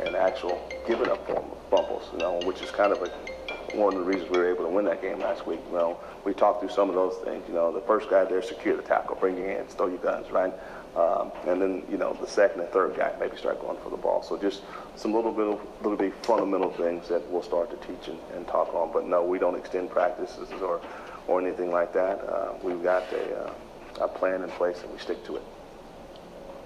[0.05, 1.25] in actual giving up
[1.69, 4.63] fumbles, you know, which is kind of a, one of the reasons we were able
[4.63, 5.59] to win that game last week.
[5.69, 7.43] You know, we talked through some of those things.
[7.47, 10.31] You know, the first guy there, secure the tackle, bring your hands, throw your guns,
[10.31, 10.53] right?
[10.95, 13.97] Um, and then, you know, the second and third guy maybe start going for the
[13.97, 14.23] ball.
[14.23, 14.63] So just
[14.95, 18.47] some little bit of, little bit fundamental things that we'll start to teach and, and
[18.47, 18.91] talk on.
[18.91, 20.81] But no, we don't extend practices or
[21.27, 22.19] or anything like that.
[22.27, 23.53] Uh, we've got a, uh,
[24.01, 25.43] a, plan in place and we stick to it.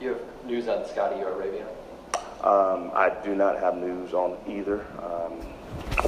[0.01, 1.63] You have news on Scotty or Arabia?
[2.43, 4.83] Um, I do not have news on either.
[4.99, 5.39] Um,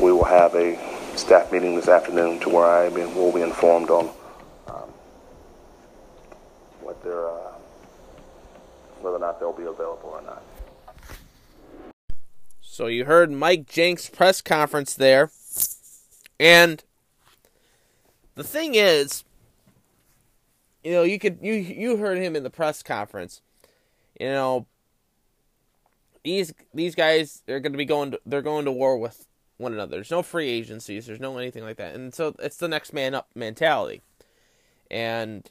[0.02, 0.80] we will have a
[1.16, 4.10] staff meeting this afternoon to where I will be informed on
[4.68, 4.90] um,
[6.82, 7.52] what their, uh,
[9.02, 10.42] whether or not they'll be available or not.
[12.62, 15.30] So you heard Mike Jinks' press conference there,
[16.40, 16.84] and
[18.34, 19.24] the thing is,
[20.84, 23.42] you know, you could you you heard him in the press conference.
[24.20, 24.68] You know,
[26.24, 29.74] these these guys are going to be going to, they're going to war with one
[29.74, 29.98] another.
[29.98, 31.06] There's no free agencies.
[31.06, 34.02] There's no anything like that, and so it's the next man up mentality.
[34.90, 35.50] And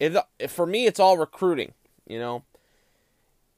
[0.00, 0.16] it
[0.48, 1.72] for me, it's all recruiting.
[2.06, 2.44] You know,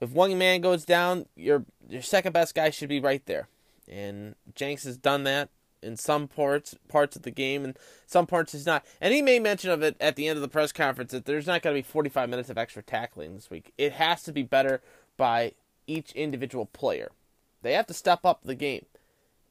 [0.00, 3.48] if one man goes down, your your second best guy should be right there,
[3.88, 5.48] and Jinks has done that
[5.84, 8.84] in some parts parts of the game and some parts he's not.
[9.00, 11.46] And he made mention of it at the end of the press conference that there's
[11.46, 13.72] not going to be 45 minutes of extra tackling this week.
[13.78, 14.80] It has to be better
[15.16, 15.52] by
[15.86, 17.12] each individual player.
[17.62, 18.86] They have to step up the game.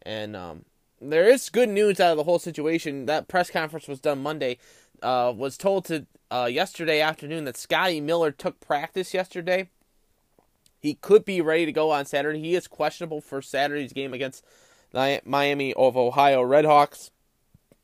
[0.02, 0.66] And um,
[1.02, 3.06] there is good news out of the whole situation.
[3.06, 4.58] That press conference was done Monday.
[5.02, 9.70] Uh, was told to uh, yesterday afternoon that Scotty Miller took practice yesterday.
[10.80, 12.40] He could be ready to go on Saturday.
[12.40, 14.46] He is questionable for Saturday's game against
[14.94, 17.10] Miami of Ohio Redhawks.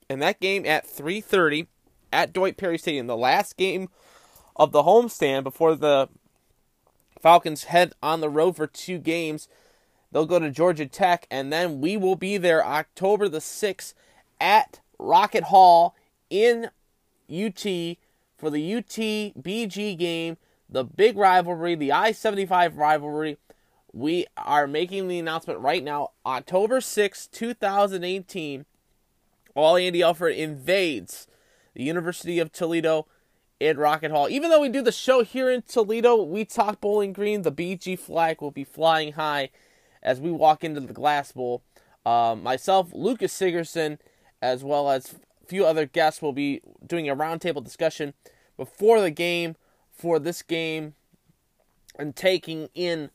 [0.10, 1.68] And that game at 3:30
[2.12, 3.90] at Doyt Perry Stadium, the last game
[4.56, 6.10] of the homestand before the
[7.22, 9.48] Falcons head on the road for two games.
[10.12, 13.94] They'll go to Georgia Tech, and then we will be there October the 6th
[14.42, 15.96] at Rocket Hall
[16.30, 16.70] in
[17.30, 17.98] UT
[18.38, 23.38] for the UT BG game, the big rivalry, the I 75 rivalry
[23.94, 26.12] we are making the announcement right now.
[26.26, 28.66] October 6, 2018,
[29.56, 31.28] all Andy Alford invades
[31.74, 33.08] the University of Toledo
[33.62, 34.30] at Rocket Hall.
[34.30, 37.42] Even though we do the show here in Toledo, we talk Bowling Green.
[37.42, 39.50] The BG flag will be flying high
[40.02, 41.64] as we walk into the Glass Bowl.
[42.06, 44.00] Um, myself, Lucas Sigerson,
[44.42, 48.14] as well as a few other guests, will be doing a roundtable discussion
[48.56, 49.56] before the game
[49.92, 50.94] for this game
[51.98, 53.10] and taking in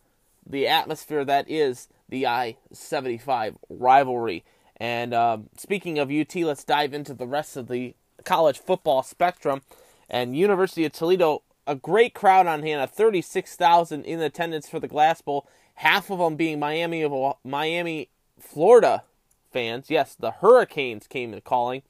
[0.47, 4.45] the atmosphere that is the I 75 rivalry.
[4.77, 9.63] And um, speaking of UT, let's dive into the rest of the college football spectrum.
[10.11, 14.89] And University of Toledo, a great crowd on hand, a 36,000 in attendance for the
[14.89, 19.05] Glass Bowl, half of them being Miami of Miami, Florida
[19.53, 19.89] fans.
[19.89, 21.83] Yes, the Hurricanes came in calling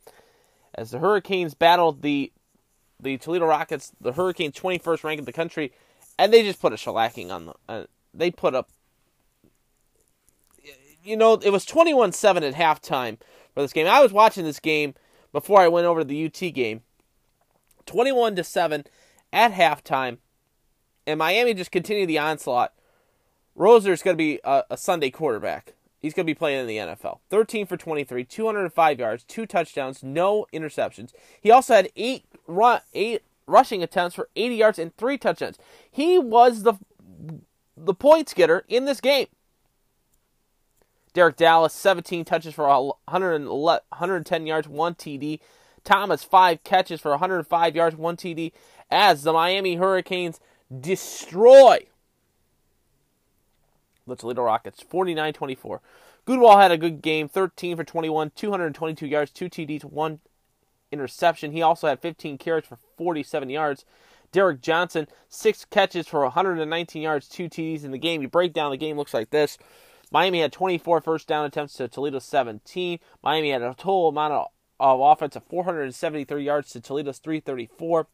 [0.74, 2.32] as the Hurricanes battled the
[3.00, 5.72] the Toledo Rockets, the Hurricanes 21st ranked in the country,
[6.18, 7.84] and they just put a shellacking on the uh,
[8.14, 8.70] they put up
[11.04, 13.18] you know, it was 21-7 at halftime
[13.52, 13.86] for this game.
[13.86, 14.94] I was watching this game
[15.32, 16.80] before I went over to the UT game.
[17.86, 18.84] 21 to 7
[19.32, 20.18] at halftime.
[21.06, 22.72] and Miami just continued the onslaught.
[23.54, 25.74] Rosier's going to be a, a Sunday quarterback.
[26.00, 27.20] He's going to be playing in the NFL.
[27.30, 31.12] 13 for 23, 205 yards, two touchdowns, no interceptions.
[31.40, 35.58] He also had eight run, eight rushing attempts for 80 yards and three touchdowns.
[35.90, 36.74] He was the
[37.76, 39.26] the points getter in this game.
[41.14, 45.40] DeeJay Dallas, 17 touches for 110 yards, one TD.
[45.84, 48.52] Thomas, five catches for 105 yards, one TD.
[48.90, 50.40] As the Miami Hurricanes
[50.80, 51.86] destroy
[54.06, 55.80] the Toledo Rockets, 49 24.
[56.26, 60.20] Guadagni had a good game, 13 for 21, 222 yards, two TDs, one
[60.90, 61.52] interception.
[61.52, 63.84] He also had 15 carries for 47 yards.
[64.34, 68.20] Derek Johnson, six catches for 119 yards, two TDs in the game.
[68.20, 69.58] You break down the game, looks like this.
[70.10, 72.98] Miami had 24 first down attempts to Toledo's 17.
[73.22, 74.46] Miami had a total amount of,
[74.80, 78.08] of offense of 473 yards to Toledo's 334.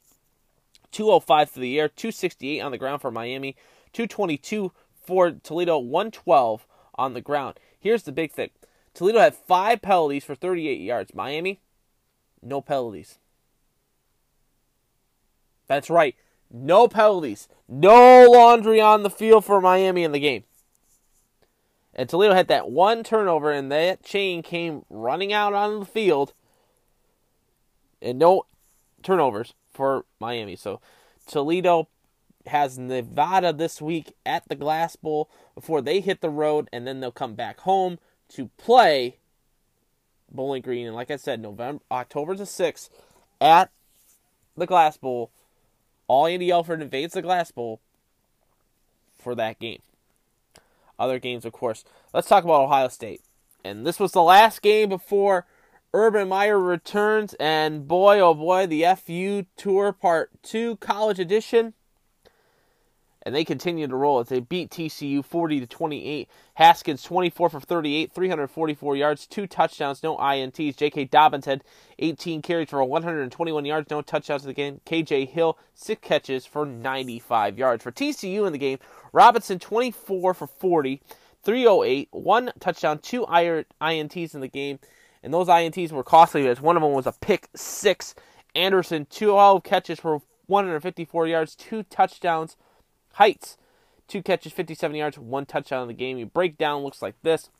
[0.92, 3.56] 205 through the air, 268 on the ground for Miami,
[3.94, 7.58] 222 for Toledo, 112 on the ground.
[7.78, 8.50] Here's the big thing
[8.92, 11.14] Toledo had five penalties for 38 yards.
[11.14, 11.60] Miami,
[12.42, 13.18] no penalties.
[15.70, 16.16] That's right.
[16.50, 17.46] No penalties.
[17.68, 20.42] No laundry on the field for Miami in the game.
[21.94, 26.32] And Toledo had that one turnover, and that chain came running out on the field.
[28.02, 28.46] And no
[29.04, 30.56] turnovers for Miami.
[30.56, 30.80] So
[31.24, 31.86] Toledo
[32.46, 36.98] has Nevada this week at the Glass Bowl before they hit the road, and then
[36.98, 39.18] they'll come back home to play
[40.32, 40.88] Bowling Green.
[40.88, 42.90] And like I said, November, October the sixth
[43.40, 43.70] at
[44.56, 45.30] the Glass Bowl
[46.10, 47.80] all Andy Alford invades the Glass Bowl
[49.16, 49.80] for that game.
[50.98, 51.84] Other games, of course.
[52.12, 53.22] Let's talk about Ohio State.
[53.64, 55.46] And this was the last game before
[55.94, 57.34] Urban Meyer returns.
[57.34, 61.74] And boy, oh boy, the FU Tour Part 2 College Edition
[63.22, 66.28] and they continue to roll as they beat TCU 40 to 28.
[66.54, 70.76] Haskins 24 for 38, 344 yards, two touchdowns, no INTs.
[70.76, 71.04] J.K.
[71.04, 71.62] Dobbins had
[71.98, 74.80] 18 carries for 121 yards, no touchdowns in the game.
[74.86, 77.82] KJ Hill six catches for 95 yards.
[77.82, 78.78] For TCU in the game,
[79.12, 81.02] Robinson 24 for 40,
[81.42, 84.78] 308, one touchdown, two INTs in the game,
[85.22, 88.14] and those INTs were costly as one of them was a pick six.
[88.54, 92.56] Anderson 12 catches for 154 yards, two touchdowns.
[93.14, 93.56] Heights,
[94.08, 96.18] two catches, 57 yards, one touchdown in the game.
[96.18, 97.50] You break down, looks like this.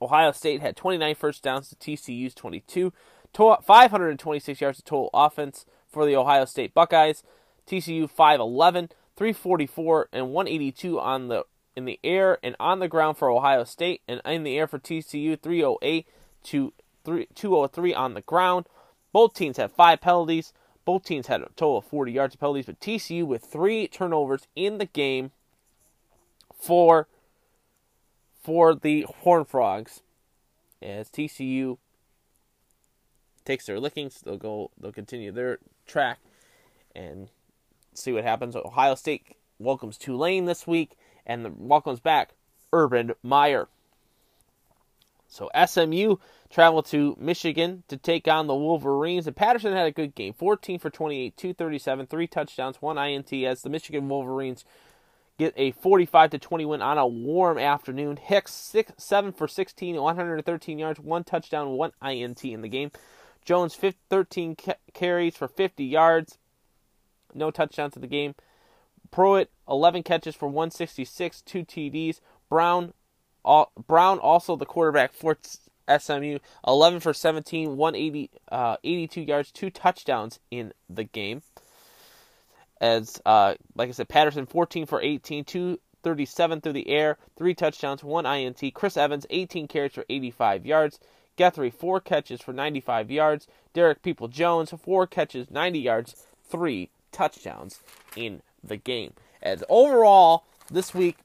[0.00, 2.92] Ohio State had 29 first downs to TCU's 22,
[3.34, 7.22] 526 yards of total offense for the Ohio State Buckeyes.
[7.66, 13.30] TCU 511, 344 and 182 on the in the air and on the ground for
[13.30, 16.06] Ohio State, and in the air for TCU 308
[16.44, 16.72] to
[17.04, 18.66] 3, 203 on the ground.
[19.12, 20.52] Both teams had five penalties.
[20.86, 24.46] Both teams had a total of 40 yards of penalties, but TCU with three turnovers
[24.54, 25.32] in the game
[26.58, 27.08] for
[28.42, 30.02] for the Horned Frogs.
[30.80, 31.78] As TCU
[33.44, 36.20] takes their lickings, they'll go they'll continue their track
[36.94, 37.30] and
[37.92, 38.54] see what happens.
[38.54, 40.96] Ohio State welcomes Tulane this week
[41.26, 42.34] and welcomes back
[42.72, 43.68] Urban Meyer.
[45.36, 46.16] So SMU
[46.48, 50.78] traveled to Michigan to take on the Wolverines, and Patterson had a good game 14
[50.78, 54.64] for 28, 237, three touchdowns, one INT as the Michigan Wolverines
[55.38, 58.16] get a 45 to 20 win on a warm afternoon.
[58.16, 62.90] Hicks six, 7 for 16, 113 yards, one touchdown, one INT in the game.
[63.44, 63.76] Jones
[64.08, 64.56] 13
[64.94, 66.38] carries for 50 yards,
[67.34, 68.34] no touchdowns in the game.
[69.10, 72.20] Pruitt 11 catches for 166, two TDs.
[72.48, 72.94] Brown
[73.86, 75.36] Brown also the quarterback for
[75.98, 81.42] SMU, 11 for 17, 180, uh, 82 yards, two touchdowns in the game.
[82.80, 88.04] As uh, like I said, Patterson 14 for 18, 237 through the air, three touchdowns,
[88.04, 88.62] one INT.
[88.74, 90.98] Chris Evans 18 carries for 85 yards.
[91.38, 93.46] Guthrie four catches for 95 yards.
[93.72, 97.80] Derek People Jones four catches, 90 yards, three touchdowns
[98.14, 99.12] in the game.
[99.42, 101.16] As overall this week,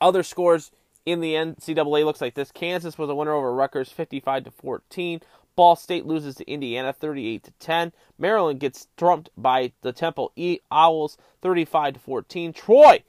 [0.00, 0.70] other scores
[1.06, 2.50] in the NCAA looks like this.
[2.50, 5.20] Kansas was a winner over Rutgers 55 to 14.
[5.56, 7.92] Ball State loses to Indiana 38 to 10.
[8.18, 12.52] Maryland gets trumped by the Temple E Owls 35 to 14.
[12.52, 13.04] Troy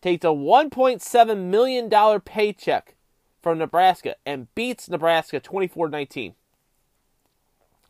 [0.00, 2.94] takes a 1.7 million dollar paycheck
[3.42, 6.34] from Nebraska and beats Nebraska 24-19.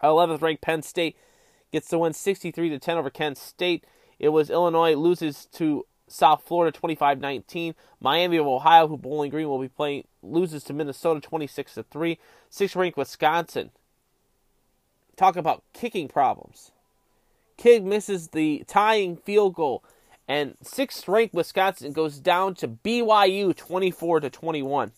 [0.03, 1.17] 11th ranked Penn State
[1.73, 3.85] gets the win 63 to 10 over Kent State.
[4.19, 7.75] It was Illinois loses to South Florida 25-19.
[8.01, 12.19] Miami of Ohio, who Bowling Green will be playing, loses to Minnesota 26 to 3.
[12.51, 13.71] Sixth ranked Wisconsin.
[15.17, 16.71] Talk about kicking problems.
[17.57, 19.83] King misses the tying field goal,
[20.29, 24.93] and sixth-ranked Wisconsin goes down to BYU 24 to 21.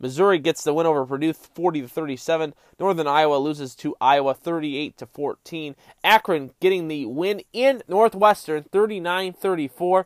[0.00, 2.54] Missouri gets the win over Purdue 40 to 37.
[2.78, 5.74] Northern Iowa loses to Iowa 38 to 14.
[6.04, 10.04] Akron getting the win in Northwestern 39-34.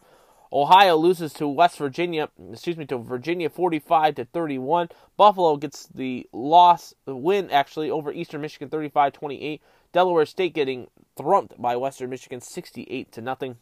[0.52, 4.90] Ohio loses to West Virginia, excuse me, to Virginia 45 to 31.
[5.16, 9.60] Buffalo gets the loss, the win actually over Eastern Michigan 35-28.
[9.92, 13.56] Delaware State getting thrumped by Western Michigan 68 to nothing.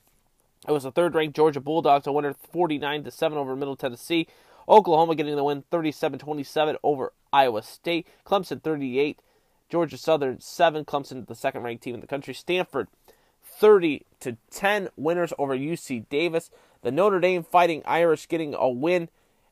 [0.68, 4.26] It was the third-ranked Georgia Bulldogs a winner 49 to 7 over Middle Tennessee.
[4.68, 8.06] Oklahoma getting the win 37-27 over Iowa State.
[8.24, 9.20] Clemson 38,
[9.68, 10.84] Georgia Southern 7.
[10.84, 12.34] Clemson the second-ranked team in the country.
[12.34, 12.88] Stanford
[13.42, 16.50] 30 to 10 winners over UC Davis.
[16.82, 19.08] The Notre Dame Fighting Irish getting a win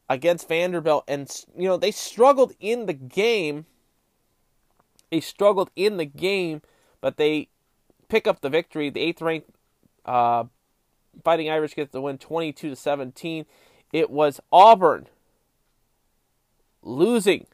[0.08, 3.66] against Vanderbilt and you know they struggled in the game.
[5.10, 6.62] They struggled in the game,
[7.00, 7.48] but they
[8.08, 8.90] pick up the victory.
[8.90, 9.50] The eighth ranked
[10.04, 10.44] uh,
[11.24, 13.44] Fighting Irish gets the win 22 to 17.
[13.92, 15.06] It was Auburn
[16.82, 17.46] losing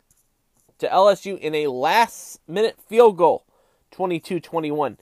[0.79, 3.45] to LSU in a last minute field goal
[3.93, 4.99] 22 21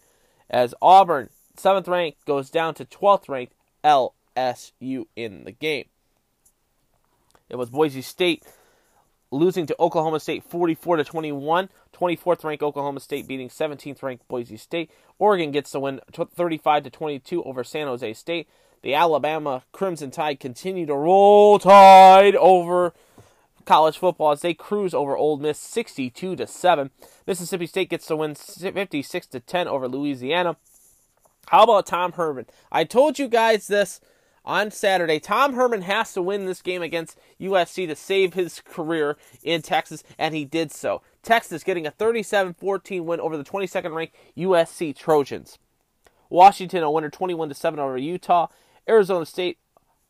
[0.51, 5.87] as Auburn, 7th ranked, goes down to 12th ranked LSU in the game.
[7.49, 8.45] It was Boise State
[9.30, 11.68] losing to Oklahoma State 44 to 21.
[11.95, 14.91] 24th ranked Oklahoma State beating 17th ranked Boise State.
[15.18, 18.49] Oregon gets the win 35 to 22 over San Jose State.
[18.83, 22.93] The Alabama Crimson Tide continue to roll tide over
[23.64, 26.91] college football as they cruise over Ole Miss 62 to 7.
[27.24, 30.57] Mississippi State gets the win 56 to 10 over Louisiana.
[31.47, 32.47] How about Tom Herman?
[32.72, 34.01] I told you guys this
[34.45, 35.20] on Saturday.
[35.20, 40.03] Tom Herman has to win this game against USC to save his career in Texas,
[40.18, 41.03] and he did so.
[41.22, 45.59] Texas getting a 37 14 win over the 22nd ranked USC Trojans.
[46.33, 48.49] Washington a winner 21 7 over Utah.
[48.89, 49.59] Arizona State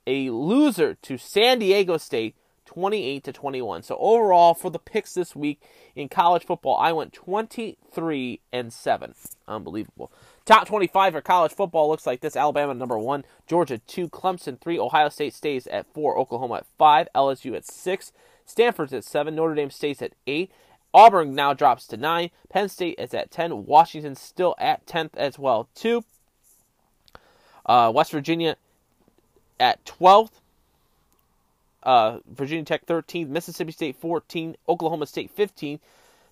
[0.07, 2.35] a loser to San Diego State
[2.67, 3.83] 28 to 21.
[3.83, 5.61] So overall for the picks this week
[5.95, 9.15] in college football, I went 23 and 7.
[9.47, 10.11] Unbelievable.
[10.45, 12.37] Top 25 for college football looks like this.
[12.37, 17.09] Alabama number 1, Georgia 2, Clemson 3, Ohio State stays at 4, Oklahoma at 5,
[17.15, 18.13] LSU at 6,
[18.47, 20.51] Stanford's at 7, Notre Dame stays at 8,
[20.95, 25.39] Auburn now drops to 9, Penn State is at 10, Washington still at 10th as
[25.39, 25.69] well.
[25.75, 26.05] 2
[27.67, 28.57] uh, West Virginia
[29.59, 30.33] at 12th.
[31.83, 33.29] Uh, Virginia Tech 13th.
[33.29, 34.57] Mississippi State 14th.
[34.69, 35.81] Oklahoma State 15th.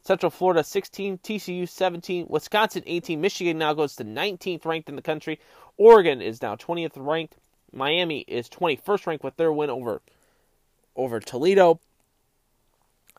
[0.03, 5.03] Central Florida 16, TCU 17, Wisconsin 18, Michigan now goes to 19th ranked in the
[5.03, 5.39] country.
[5.76, 7.37] Oregon is now 20th ranked.
[7.70, 10.01] Miami is 21st ranked with their win over
[10.97, 11.81] over Toledo.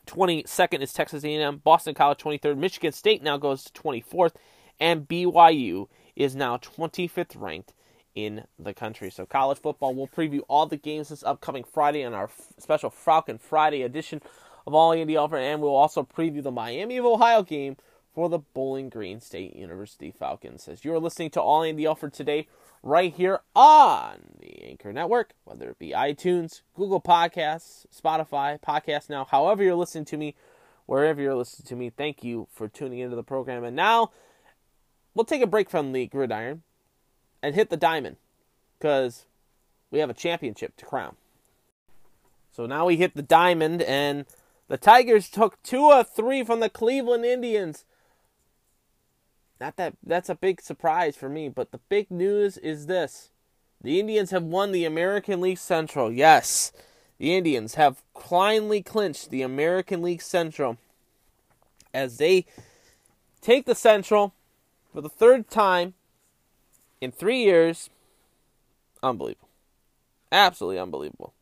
[0.06, 4.32] 22nd is Texas A&M, Boston College 23rd, Michigan State now goes to 24th,
[4.80, 5.86] and BYU
[6.16, 7.72] is now 25th ranked
[8.14, 9.10] in the country.
[9.10, 13.38] So college football, we'll preview all the games this upcoming Friday on our special Falcon
[13.38, 14.20] Friday edition
[14.66, 17.76] of All Andy Alford, and we'll also preview the Miami of Ohio game
[18.14, 20.68] for the Bowling Green State University Falcons.
[20.68, 22.46] As you're listening to All Andy Alford today,
[22.82, 29.24] right here on the Anchor Network, whether it be iTunes, Google Podcasts, Spotify, Podcast Now,
[29.24, 30.34] however you're listening to me,
[30.86, 33.64] wherever you're listening to me, thank you for tuning into the program.
[33.64, 34.10] And now
[35.14, 36.62] we'll take a break from the gridiron
[37.42, 38.16] and hit the diamond
[38.78, 39.26] because
[39.90, 41.16] we have a championship to crown.
[42.52, 44.26] So now we hit the diamond, and
[44.68, 47.84] the Tigers took two or three from the Cleveland Indians.
[49.60, 53.30] Not that that's a big surprise for me, but the big news is this.
[53.80, 56.12] The Indians have won the American League Central.
[56.12, 56.72] Yes,
[57.18, 60.78] the Indians have finally clinched the American League Central
[61.94, 62.46] as they
[63.40, 64.34] take the Central
[64.92, 65.94] for the third time
[67.02, 67.90] in three years.
[69.02, 69.48] Unbelievable.
[70.30, 71.34] Absolutely unbelievable.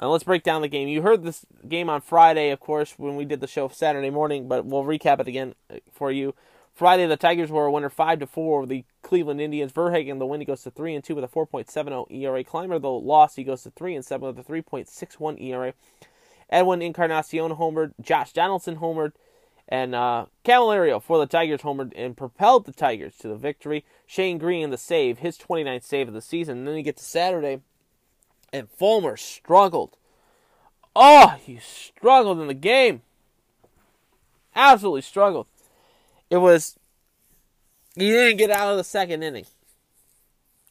[0.00, 0.88] Now let's break down the game.
[0.88, 4.48] You heard this game on Friday, of course, when we did the show Saturday morning,
[4.48, 5.54] but we'll recap it again
[5.92, 6.34] for you.
[6.74, 9.70] Friday, the Tigers were a winner five to four over the Cleveland Indians.
[9.70, 12.42] Verhagen, the win, he goes to three and two with a 4.70 ERA.
[12.42, 15.74] Climber, the loss, he goes to three and seven with a 3.61 ERA.
[16.50, 17.92] Edwin Encarnacion homered.
[18.00, 19.12] Josh Donaldson homered.
[19.68, 23.84] And uh, for the Tigers homered and propelled the Tigers to the victory.
[24.12, 26.58] Shane Greene the save, his 29th save of the season.
[26.58, 27.62] And then you get to Saturday,
[28.52, 29.96] and Fulmer struggled.
[30.94, 33.00] Oh, he struggled in the game.
[34.54, 35.46] Absolutely struggled.
[36.28, 36.78] It was
[37.94, 39.46] he didn't get out of the second inning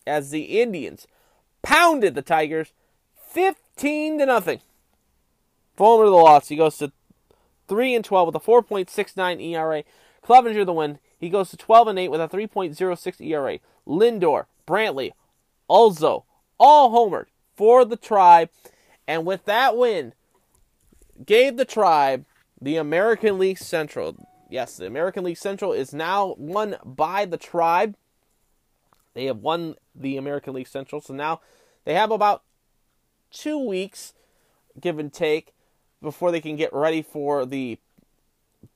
[0.06, 1.08] as the Indians
[1.64, 2.74] pounded the Tigers
[3.28, 4.60] 15 to nothing.
[5.76, 6.50] Fulmer the loss.
[6.50, 6.92] He goes to
[7.68, 9.84] 3 and 12 with a 4.69 ERA.
[10.26, 11.00] Clevinger the win.
[11.18, 13.60] He goes to 12 and 8 with a 3.06 ERA.
[13.88, 15.12] Lindor, Brantley,
[15.70, 16.26] Alonso,
[16.60, 18.50] all homered for the Tribe.
[19.08, 20.14] And with that win,
[21.26, 22.26] gave the Tribe
[22.60, 24.28] the American League Central.
[24.50, 27.96] Yes, the American League Central is now won by the Tribe.
[29.14, 31.02] They have won the American League Central.
[31.02, 31.42] So now
[31.86, 32.44] they have about
[33.32, 34.14] two weeks,
[34.80, 35.54] give and take,
[36.02, 37.78] before they can get ready for the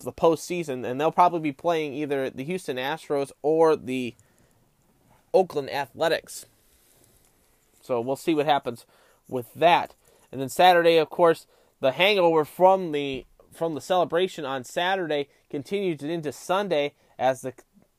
[0.03, 4.15] the postseason, and they'll probably be playing either the Houston Astros or the
[5.33, 6.45] Oakland Athletics.
[7.81, 8.85] So we'll see what happens
[9.27, 9.93] with that.
[10.31, 11.47] And then Saturday, of course,
[11.81, 17.53] the hangover from the from the celebration on Saturday continued into Sunday as the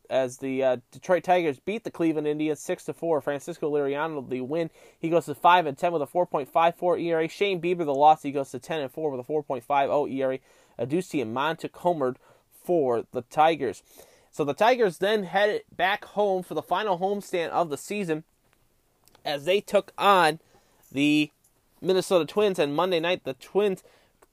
[0.08, 3.20] as the uh, Detroit Tigers beat the Cleveland Indians six to four.
[3.20, 4.70] Francisco Liriano the win.
[4.98, 7.28] He goes to five and ten with a 4.54 ERA.
[7.28, 8.22] Shane Bieber the loss.
[8.22, 10.38] He goes to ten and four with a 4.50 ERA.
[10.78, 12.16] Adduci and Montic homered
[12.64, 13.82] for the Tigers.
[14.30, 18.24] So the Tigers then headed back home for the final homestand of the season
[19.24, 20.40] as they took on
[20.92, 21.30] the
[21.80, 22.58] Minnesota Twins.
[22.58, 23.82] And Monday night, the Twins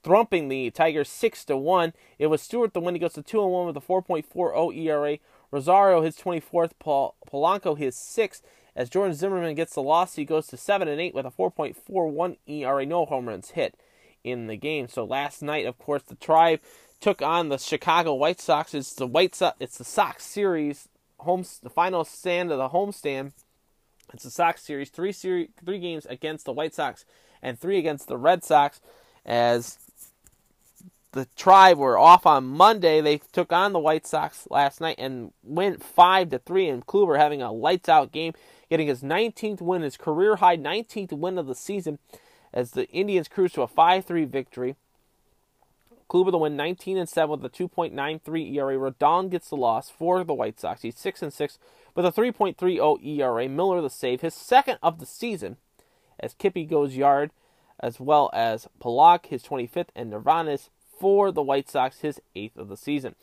[0.02, 1.94] thrumping the Tigers six to one.
[2.18, 2.94] It was Stewart the win.
[2.94, 5.18] He goes to two and one with a 4.40 ERA.
[5.50, 6.72] Rosario his 24th.
[6.78, 8.42] Paul Polanco his sixth.
[8.76, 12.36] As Jordan Zimmermann gets the loss, he goes to seven and eight with a 4.41
[12.46, 12.84] ERA.
[12.84, 13.76] No home runs hit
[14.24, 14.88] in the game.
[14.88, 16.60] So last night, of course, the Tribe
[17.00, 18.74] took on the Chicago White Sox.
[18.74, 19.56] It's the White Sox.
[19.60, 21.44] It's the Sox series home.
[21.62, 23.32] The final stand of the homestand.
[24.12, 24.90] It's the Sox series.
[24.90, 27.04] Three series, three games against the White Sox
[27.42, 28.80] and three against the Red Sox.
[29.26, 29.78] As
[31.12, 35.32] the Tribe were off on Monday, they took on the White Sox last night and
[35.42, 36.68] went five to three.
[36.68, 38.32] And Kluber having a lights out game,
[38.70, 41.98] getting his 19th win, his career high 19th win of the season
[42.54, 44.76] as the Indians cruise to a 5-3 victory.
[46.08, 48.76] Kluber the win 19 and 7 with a 2.93 ERA.
[48.76, 50.82] Rodon gets the loss for the White Sox.
[50.82, 51.58] He's 6 and 6
[51.94, 53.48] with a 3.30 ERA.
[53.48, 55.56] Miller the save, his second of the season,
[56.20, 57.32] as Kippy goes yard,
[57.80, 60.68] as well as Pollock, his 25th, and Nirvanas
[61.00, 63.16] for the White Sox, his eighth of the season.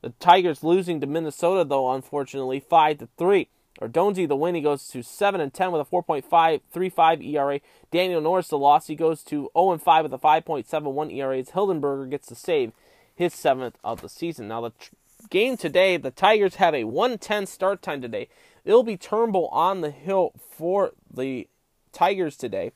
[0.00, 3.48] The Tigers losing to Minnesota, though, unfortunately, 5 to 3.
[3.80, 7.60] Ordonez the win, he goes to 7 and 10 with a 4.535 ERA.
[7.90, 11.42] Daniel Norris the loss, he goes to 0 and 5 with a 5.71 ERA.
[11.42, 12.72] Hildenberger gets the save,
[13.14, 14.48] his seventh of the season.
[14.48, 14.92] Now the tr-
[15.30, 18.28] game today, the Tigers have a 110 start time today.
[18.64, 21.48] It'll be Turnbull on the hill for the
[21.92, 22.72] Tigers today.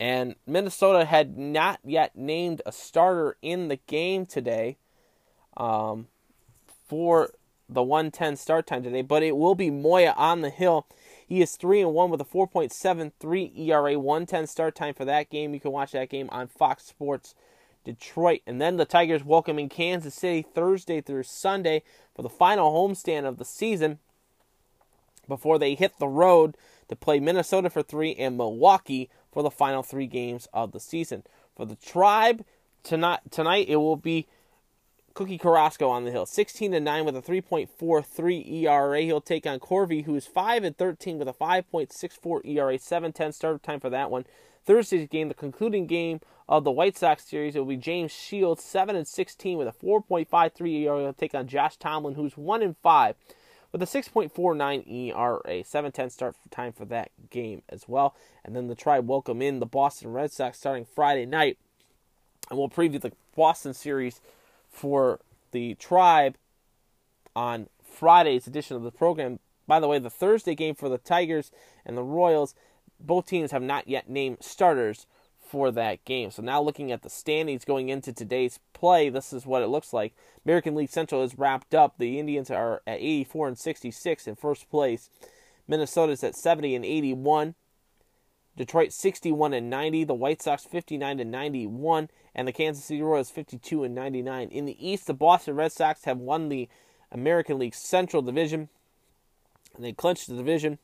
[0.00, 4.76] And Minnesota had not yet named a starter in the game today
[5.56, 6.06] um,
[6.86, 7.30] for
[7.68, 10.86] the 110 start time today, but it will be Moya on the hill.
[11.26, 15.52] He is 3 and 1 with a 4.73 ERA, 110 start time for that game.
[15.52, 17.34] You can watch that game on Fox Sports
[17.84, 18.40] Detroit.
[18.46, 21.82] And then the Tigers welcoming Kansas City Thursday through Sunday
[22.14, 23.98] for the final homestand of the season
[25.26, 26.56] before they hit the road
[26.88, 31.22] to play Minnesota for 3 and Milwaukee for the final 3 games of the season.
[31.54, 32.44] For the Tribe
[32.82, 34.26] tonight tonight it will be
[35.18, 39.00] Cookie Carrasco on the hill, 16 to 9 with a 3.43 ERA.
[39.00, 42.74] He'll take on Covey, who is 5 and 13 with a 5.64 ERA.
[42.78, 44.26] 7-10 start time for that one.
[44.64, 48.62] Thursday's game, the concluding game of the White Sox series, it will be James Shields,
[48.62, 51.00] 7 and 16 with a 4.53 ERA.
[51.00, 53.16] He'll take on Josh Tomlin, who's 1 and 5
[53.72, 55.64] with a 6.49 ERA.
[55.64, 58.14] 7-10 start time for that game as well.
[58.44, 61.58] And then the Tribe welcome in the Boston Red Sox starting Friday night.
[62.50, 64.20] And we'll preview the Boston series
[64.78, 65.20] for
[65.50, 66.36] the Tribe
[67.34, 69.40] on Friday's edition of the program.
[69.66, 71.50] By the way, the Thursday game for the Tigers
[71.84, 72.54] and the Royals,
[73.00, 75.06] both teams have not yet named starters
[75.38, 76.30] for that game.
[76.30, 79.92] So now looking at the standings going into today's play, this is what it looks
[79.92, 80.14] like.
[80.44, 81.94] American League Central is wrapped up.
[81.98, 85.10] The Indians are at 84 and 66 in first place.
[85.66, 87.54] Minnesota's at 70 and 81.
[88.58, 93.30] Detroit 61 and 90, the White Sox 59 and 91, and the Kansas City Royals
[93.30, 94.48] 52 and 99.
[94.48, 96.68] In the East, the Boston Red Sox have won the
[97.12, 98.68] American League Central Division.
[99.76, 100.78] And they clinched the division.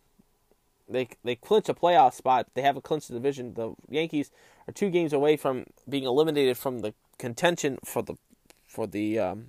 [0.89, 2.47] They they clinch a playoff spot.
[2.55, 3.55] They haven't clinched the division.
[3.55, 4.31] The Yankees
[4.69, 8.15] are two games away from being eliminated from the contention for the
[8.67, 9.47] for the um,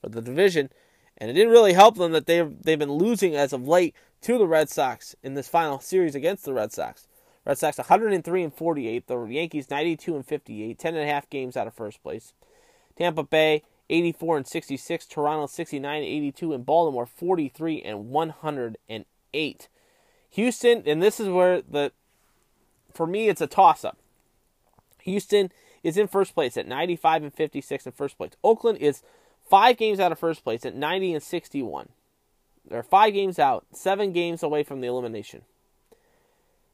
[0.00, 0.70] for the division.
[1.18, 3.94] And it didn't really help them that they've they've been losing as of late
[4.24, 7.06] to the Red Sox in this final series against the Red Sox.
[7.44, 11.58] Red Sox 103 and 48, the Yankees 92 and 58, 10 and a half games
[11.58, 12.32] out of first place.
[12.96, 19.68] Tampa Bay 84 and 66, Toronto 69 and 82, and Baltimore 43 and 108.
[20.30, 21.92] Houston, and this is where the
[22.94, 23.98] for me it's a toss up.
[25.02, 25.52] Houston
[25.82, 28.32] is in first place at 95 and 56 in first place.
[28.42, 29.02] Oakland is
[29.50, 31.90] five games out of first place at 90 and 61.
[32.68, 35.42] They're five games out, seven games away from the elimination.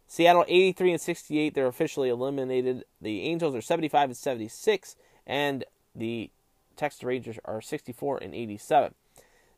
[0.07, 2.85] Seattle 83 and 68, they're officially eliminated.
[3.01, 5.65] The Angels are 75 and 76, and
[5.95, 6.31] the
[6.77, 8.95] Texas Rangers are 64 and 87.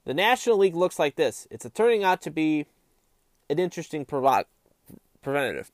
[0.05, 1.47] The National League looks like this.
[1.51, 2.66] It's turning out to be
[3.49, 4.45] an interesting provo-
[5.22, 5.70] preventative.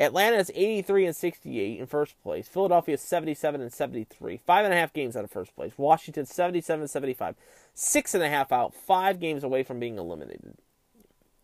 [0.00, 2.48] Atlanta is 83 and 68 in first place.
[2.48, 4.38] Philadelphia is 77 and 73.
[4.38, 5.72] Five and a half games out of first place.
[5.76, 7.34] Washington 77 and 75.
[7.74, 8.74] Six and a half out.
[8.74, 10.54] Five games away from being eliminated.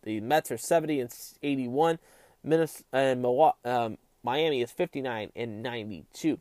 [0.01, 1.99] The Mets are 70 and 81.
[2.43, 3.25] Minnesota, and
[3.63, 6.39] um, Miami is 59 and 92.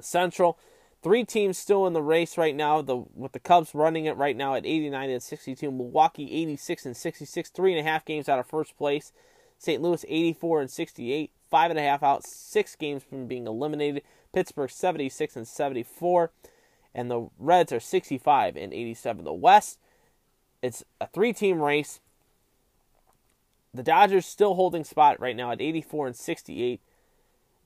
[0.00, 0.56] Central,
[1.02, 2.80] three teams still in the race right now.
[2.80, 5.70] The with the Cubs running it right now at 89 and 62.
[5.72, 7.50] Milwaukee 86 and 66.
[7.50, 9.12] Three and a half games out of first place.
[9.58, 9.82] St.
[9.82, 14.02] Louis 84 and 68, five and a half out, six games from being eliminated.
[14.32, 16.30] Pittsburgh 76 and 74,
[16.94, 19.24] and the Reds are 65 and 87.
[19.24, 19.78] The West,
[20.62, 22.00] it's a three-team race.
[23.74, 26.80] The Dodgers still holding spot right now at 84 and 68.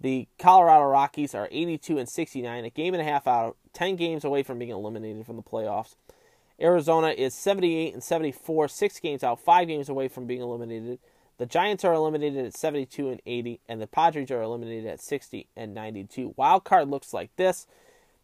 [0.01, 4.25] The Colorado Rockies are 82 and 69, a game and a half out, 10 games
[4.25, 5.95] away from being eliminated from the playoffs.
[6.61, 10.99] Arizona is 78 and 74, six games out, five games away from being eliminated.
[11.43, 15.49] The Giants are eliminated at 72 and 80, and the Padres are eliminated at 60
[15.57, 16.35] and 92.
[16.37, 17.67] Wild card looks like this.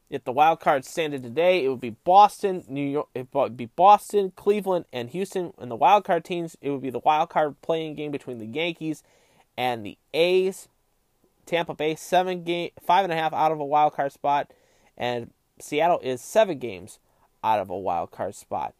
[0.08, 3.08] If the wild card standard today, it would be Boston, New York.
[3.16, 5.52] It would be Boston, Cleveland, and Houston.
[5.58, 8.46] And the wild card teams, it would be the wild card playing game between the
[8.46, 9.02] Yankees
[9.56, 10.68] and the A's.
[11.44, 14.52] Tampa Bay seven game, five and a half out of a wild card spot,
[14.96, 17.00] and Seattle is seven games
[17.42, 18.76] out of a wild card spot.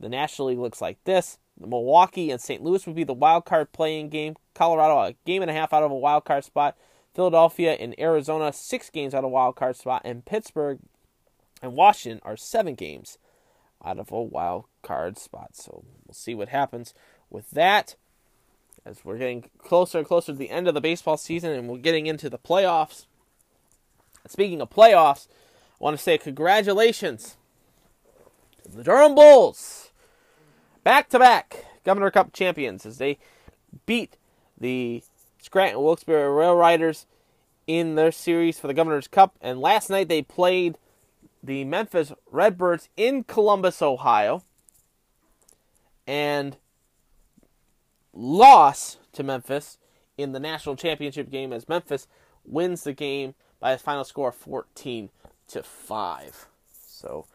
[0.00, 1.38] The National League looks like this.
[1.58, 2.62] Milwaukee and St.
[2.62, 4.36] Louis would be the wild card playing game.
[4.54, 6.76] Colorado a game and a half out of a wild card spot.
[7.14, 10.78] Philadelphia and Arizona six games out of a wild card spot, and Pittsburgh
[11.62, 13.18] and Washington are seven games
[13.84, 15.50] out of a wild card spot.
[15.56, 16.92] So we'll see what happens
[17.30, 17.96] with that
[18.84, 21.78] as we're getting closer and closer to the end of the baseball season and we're
[21.78, 23.06] getting into the playoffs.
[24.28, 25.26] Speaking of playoffs,
[25.80, 27.36] I want to say congratulations
[28.64, 29.85] to the Durham Bulls
[30.86, 33.18] back to back Governor Cup champions as they
[33.86, 34.16] beat
[34.56, 35.02] the
[35.42, 37.06] Scranton Wilkes-Barre Rail Riders
[37.66, 39.34] in their series for the Governor's Cup.
[39.40, 40.78] And last night they played
[41.42, 44.44] the Memphis Redbirds in Columbus, Ohio,
[46.06, 46.56] and
[48.12, 49.78] lost to Memphis
[50.16, 52.06] in the national championship game as Memphis
[52.44, 55.10] wins the game by a final score of 14
[55.48, 56.46] to 5.
[56.80, 57.26] So,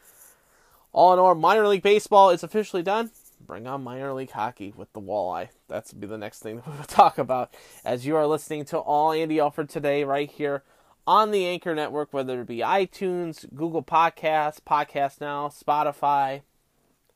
[0.94, 3.12] all in all, minor league baseball is officially done
[3.46, 5.50] bring on minor league hockey with the walleye.
[5.68, 9.12] That's be the next thing that we'll talk about as you are listening to all
[9.12, 10.64] Andy Alford today right here
[11.08, 16.42] on the Anchor Network, whether it be iTunes, Google Podcasts, Podcast Now, Spotify,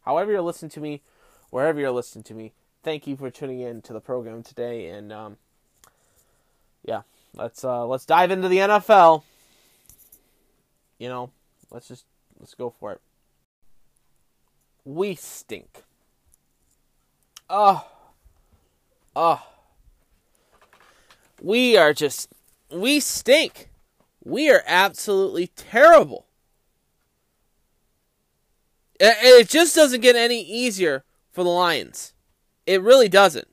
[0.04, 1.02] however you're listening to me,
[1.50, 2.54] wherever you're listening to me.
[2.84, 5.38] Thank you for tuning in to the program today, and um,
[6.84, 7.02] yeah,
[7.34, 9.24] let's uh, let's dive into the NFL.
[11.00, 11.32] You know,
[11.72, 12.06] let's just
[12.40, 13.02] let's go for it.
[14.84, 15.84] We stink.
[17.50, 17.88] Oh.
[19.16, 19.46] Oh.
[21.42, 22.30] We are just.
[22.72, 23.70] We stink.
[24.24, 26.26] We are absolutely terrible.
[29.00, 32.14] It just doesn't get any easier for the Lions.
[32.66, 33.48] It really doesn't.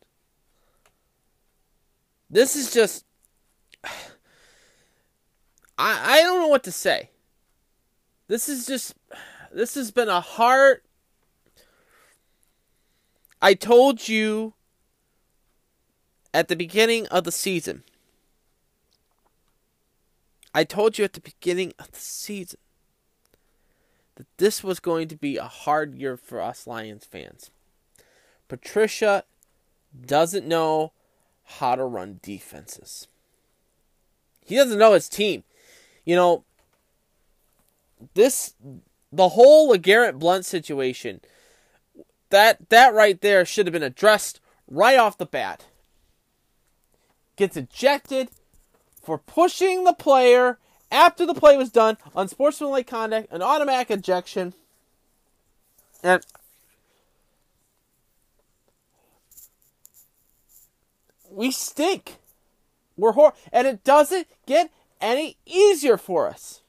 [2.30, 3.04] This is just.
[3.84, 3.90] I,
[6.18, 7.10] I don't know what to say.
[8.28, 8.94] This is just.
[9.52, 10.80] This has been a hard
[13.42, 14.54] I told you
[16.32, 17.82] at the beginning of the season.
[20.54, 22.60] I told you at the beginning of the season
[24.14, 27.50] that this was going to be a hard year for us Lions fans.
[28.46, 29.24] Patricia
[30.06, 30.92] doesn't know
[31.44, 33.08] how to run defenses.
[34.44, 35.42] He doesn't know his team.
[36.04, 36.44] You know,
[38.14, 38.54] this
[39.10, 41.20] the whole Garrett Blunt situation
[42.32, 45.66] that that right there should have been addressed right off the bat.
[47.36, 48.30] Gets ejected
[49.02, 50.58] for pushing the player
[50.90, 54.54] after the play was done, on unsportsmanlike conduct, an automatic ejection.
[56.02, 56.24] And
[61.30, 62.16] we stink.
[62.96, 64.70] We're hor and it doesn't get
[65.02, 66.62] any easier for us.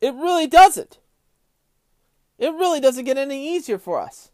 [0.00, 0.96] It really doesn't.
[2.38, 4.30] It really doesn't get any easier for us.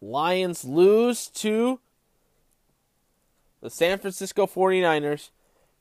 [0.00, 1.80] Lions lose to
[3.60, 5.30] the San Francisco 49ers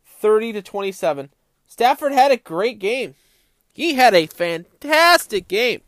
[0.05, 1.29] 30 to 27.
[1.67, 3.15] Stafford had a great game.
[3.71, 5.81] He had a fantastic game.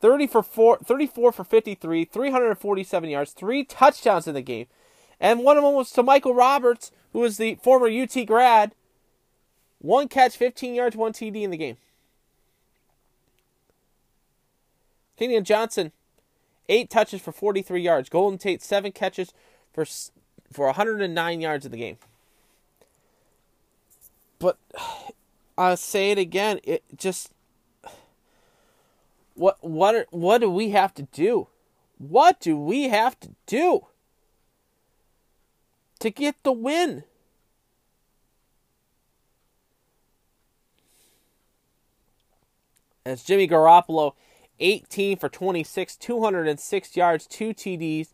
[0.00, 4.66] 30 for 4, 34 for 53, 347 yards, three touchdowns in the game.
[5.18, 8.74] And one of them was to Michael Roberts, who was the former UT grad.
[9.78, 11.78] One catch, 15 yards, one TD in the game.
[15.18, 15.92] Kerryon Johnson,
[16.68, 18.08] eight touches for 43 yards.
[18.08, 19.32] Golden Tate, seven catches
[19.72, 19.84] for
[20.52, 21.98] for 109 yards in the game.
[24.38, 24.58] But
[25.58, 26.60] I'll say it again.
[26.64, 27.32] It just
[29.34, 31.48] what what are, what do we have to do?
[31.98, 33.86] What do we have to do
[36.00, 37.04] to get the win?
[43.06, 44.14] As Jimmy Garoppolo,
[44.60, 48.08] 18 for 26, 206 yards, two TDs,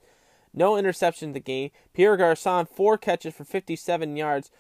[0.53, 1.71] no interception in the game.
[1.93, 4.51] Pierre Garcon, four catches for 57 yards.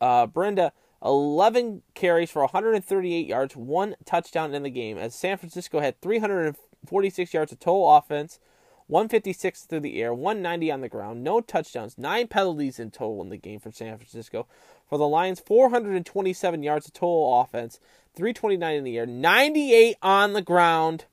[0.00, 0.70] Uh, Breida,
[1.02, 4.98] 11 carries for 138 yards, one touchdown in the game.
[4.98, 8.38] As San Francisco had 346 yards of total offense,
[8.88, 13.30] 156 through the air, 190 on the ground, no touchdowns, nine penalties in total in
[13.30, 14.46] the game for San Francisco.
[14.88, 17.80] For the Lions, 427 yards of total offense,
[18.16, 21.04] 329 in the air, 98 on the ground.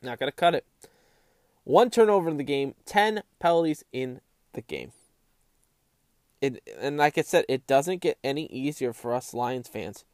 [0.00, 0.64] Not going to cut it.
[1.64, 4.20] One turnover in the game, 10 penalties in
[4.52, 4.92] the game.
[6.40, 10.04] It, and like I said, it doesn't get any easier for us Lions fans.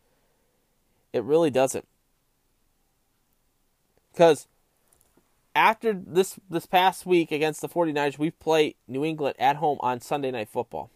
[1.12, 1.86] It really doesn't.
[4.12, 4.46] Because
[5.54, 10.00] after this this past week against the 49ers, we play New England at home on
[10.00, 10.90] Sunday night football.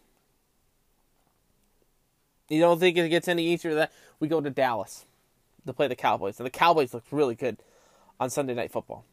[2.52, 3.92] You don't think it gets any easier than that?
[4.20, 5.06] We go to Dallas
[5.64, 6.38] to play the Cowboys.
[6.38, 7.56] And the Cowboys looked really good
[8.20, 9.06] on Sunday night football.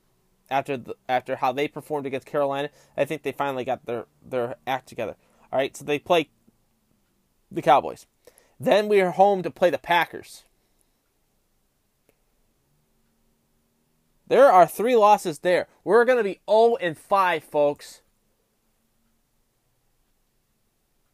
[0.52, 4.56] After the, after how they performed against Carolina, I think they finally got their, their
[4.68, 5.16] act together.
[5.54, 6.28] All right, so they play
[7.50, 8.08] the Cowboys.
[8.60, 10.44] Then we are home to play the Packers.
[14.28, 15.70] There are three losses there.
[15.86, 18.02] We're going to be 0 and 5, folks.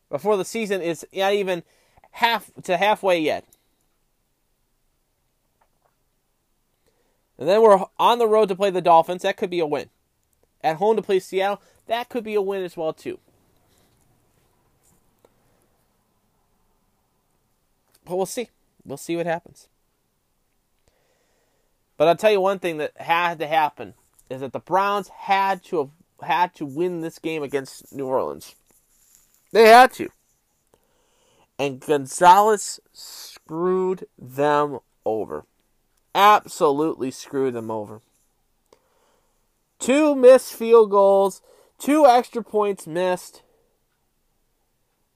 [0.10, 1.62] Before the season is not even
[2.16, 3.44] half to halfway yet.
[7.38, 9.24] And then we're on the road to play the Dolphins.
[9.24, 9.90] That could be a win.
[10.62, 11.62] At home to play Seattle.
[11.88, 13.20] That could be a win as well too.
[18.06, 18.50] But we'll see.
[18.86, 19.68] We'll see what happens.
[21.98, 23.94] But I'll tell you one thing that had to happen
[24.30, 25.90] is that the Browns had to have
[26.30, 28.56] had to win this game against New Orleans.
[29.52, 30.10] They had to.
[31.58, 35.46] And Gonzalez screwed them over.
[36.14, 38.02] Absolutely screwed them over.
[39.80, 41.42] Two missed field goals,
[41.78, 43.44] two extra points missed,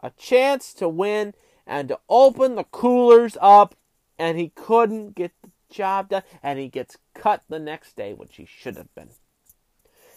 [0.02, 1.34] a chance to win
[1.66, 3.76] and to open the coolers up,
[4.18, 8.36] and he couldn't get the job done, and he gets cut the next day, which
[8.38, 9.10] he should have been.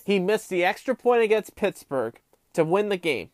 [0.04, 2.20] He missed the extra point against Pittsburgh
[2.54, 3.30] to win the game.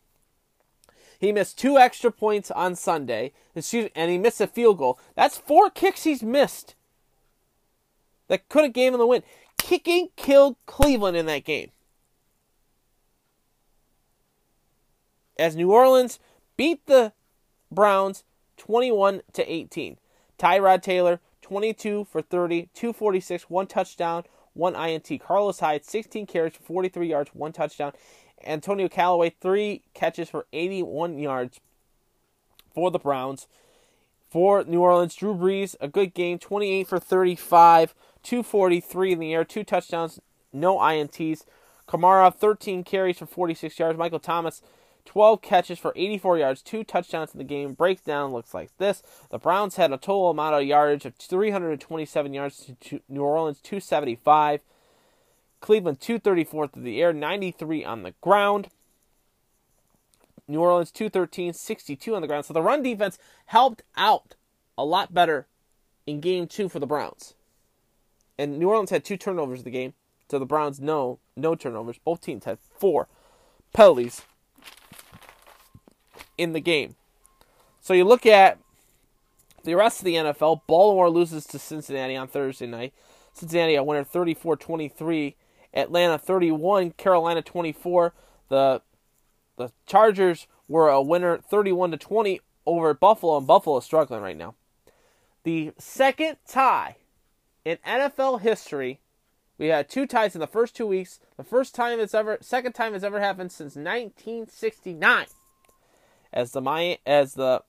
[1.19, 4.97] He missed two extra points on Sunday, and he missed a field goal.
[5.15, 6.75] That's four kicks he's missed
[8.29, 9.23] that could have gave him the win.
[9.57, 11.71] Kicking killed Cleveland in that game.
[15.37, 16.19] As New Orleans
[16.55, 17.11] beat the
[17.69, 18.23] Browns
[18.57, 19.97] 21 to 18.
[20.37, 25.09] Tyrod Taylor 22 for 30, 246, one touchdown, one INT.
[25.21, 27.93] Carlos Hyde 16 carries 43 yards, one touchdown.
[28.45, 31.59] Antonio Callaway three catches for 81 yards
[32.73, 33.47] for the Browns.
[34.29, 39.43] For New Orleans, Drew Brees, a good game, 28 for 35, 243 in the air,
[39.43, 40.19] two touchdowns,
[40.53, 41.45] no INTs.
[41.87, 43.97] Kamara, 13 carries for 46 yards.
[43.97, 44.61] Michael Thomas,
[45.05, 47.73] 12 catches for 84 yards, two touchdowns in the game.
[47.73, 49.01] Breakdown looks like this.
[49.31, 54.61] The Browns had a total amount of yardage of 327 yards to New Orleans 275.
[55.61, 58.69] Cleveland 234 through the air, 93 on the ground.
[60.47, 62.45] New Orleans 213, 62 on the ground.
[62.45, 64.35] So the run defense helped out
[64.77, 65.47] a lot better
[66.07, 67.35] in game two for the Browns.
[68.37, 69.93] And New Orleans had two turnovers the game.
[70.29, 71.99] So the Browns no no turnovers.
[72.03, 73.07] Both teams had four
[73.73, 74.23] penalties
[76.37, 76.95] in the game.
[77.81, 78.57] So you look at
[79.63, 80.61] the rest of the NFL.
[80.67, 82.93] Baltimore loses to Cincinnati on Thursday night.
[83.33, 85.35] Cincinnati a winner 34-23.
[85.73, 88.13] Atlanta 31, Carolina 24.
[88.49, 88.81] The
[89.57, 94.37] the Chargers were a winner 31 to 20 over Buffalo and Buffalo is struggling right
[94.37, 94.55] now.
[95.43, 96.97] The second tie
[97.65, 99.01] in NFL history
[99.57, 101.19] We had two ties in the first two weeks.
[101.37, 105.25] The first time it's ever, second time it's ever happened since 1969.
[106.31, 107.63] As the my as the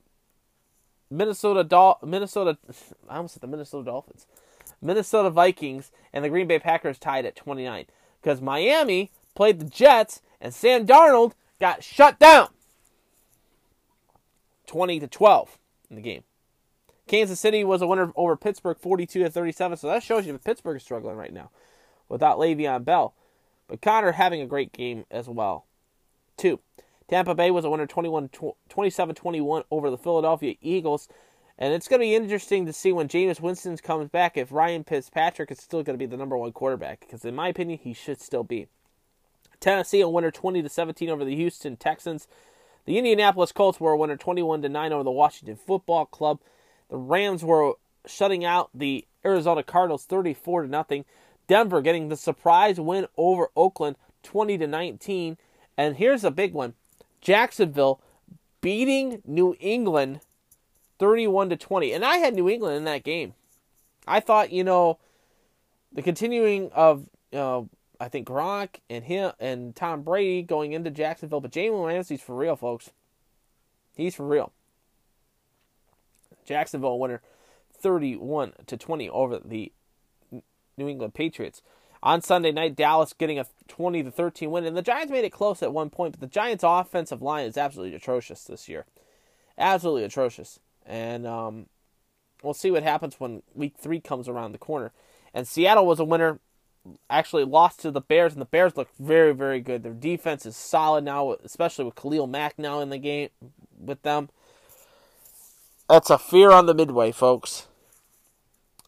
[1.11, 2.57] Minnesota Dol- Minnesota,
[3.09, 4.27] I almost said the Minnesota Dolphins,
[4.83, 7.87] Minnesota Vikings and the Green Bay Packers tied at 29
[8.21, 12.49] because Miami played the Jets and Sam Darnold got shut down
[14.67, 15.59] 20 to 12
[15.91, 16.23] in the game.
[17.07, 20.45] Kansas City was a winner over Pittsburgh 42 to 37, so that shows you that
[20.45, 21.51] Pittsburgh is struggling right now
[22.09, 23.15] without Le'Veon Bell.
[23.67, 25.67] But Conner having a great game as well.
[26.37, 26.61] Two,
[27.09, 31.09] Tampa Bay was a winner 27 21 over the Philadelphia Eagles.
[31.61, 34.83] And it's going to be interesting to see when Jameis Winston comes back if Ryan
[34.83, 37.01] Fitzpatrick is still going to be the number one quarterback.
[37.01, 38.67] Because, in my opinion, he should still be.
[39.61, 42.27] Tennessee a winner 20 to 17 over the Houston Texans.
[42.87, 46.41] The Indianapolis Colts were a winner 21 to 9 over the Washington Football Club.
[46.89, 47.75] The Rams were
[48.07, 51.05] shutting out the Arizona Cardinals 34 to nothing.
[51.47, 55.37] Denver getting the surprise win over Oakland 20 to 19.
[55.77, 56.73] And here's a big one.
[57.21, 58.01] Jacksonville
[58.63, 60.21] beating New England
[61.01, 61.93] 31 to 20.
[61.93, 63.35] And I had New England in that game.
[64.07, 64.99] I thought, you know,
[65.93, 67.63] the continuing of uh,
[67.99, 72.37] I think Gronk and him and Tom Brady going into Jacksonville, but Jalen Ramsey's for
[72.37, 72.91] real, folks.
[73.97, 74.53] He's for real.
[76.45, 77.23] Jacksonville winner
[77.73, 79.73] 31 to 20 over the
[80.77, 81.63] New England Patriots.
[82.03, 85.31] On Sunday night, Dallas getting a 20 to 13 win, and the Giants made it
[85.31, 88.87] close at one point, but the Giants' offensive line is absolutely atrocious this year.
[89.59, 90.61] Absolutely atrocious.
[90.87, 91.67] And um,
[92.43, 94.93] we'll see what happens when week three comes around the corner.
[95.33, 96.41] And Seattle was a winner,
[97.09, 99.83] actually lost to the Bears, and the Bears look very, very good.
[99.83, 103.29] Their defense is solid now, especially with Khalil Mack now in the game
[103.79, 104.29] with them.
[105.89, 107.67] That's a fear on the midway, folks.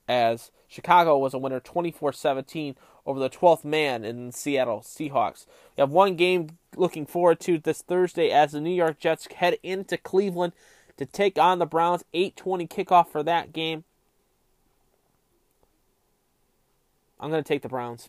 [0.08, 5.46] As Chicago was a winner 24 17 over the 12th man in Seattle Seahawks.
[5.76, 9.58] We have one game looking forward to this Thursday as the New York Jets head
[9.62, 10.52] into Cleveland
[11.04, 12.04] to take on the Browns.
[12.14, 13.84] 8:20 kickoff for that game.
[17.20, 18.08] I'm going to take the Browns.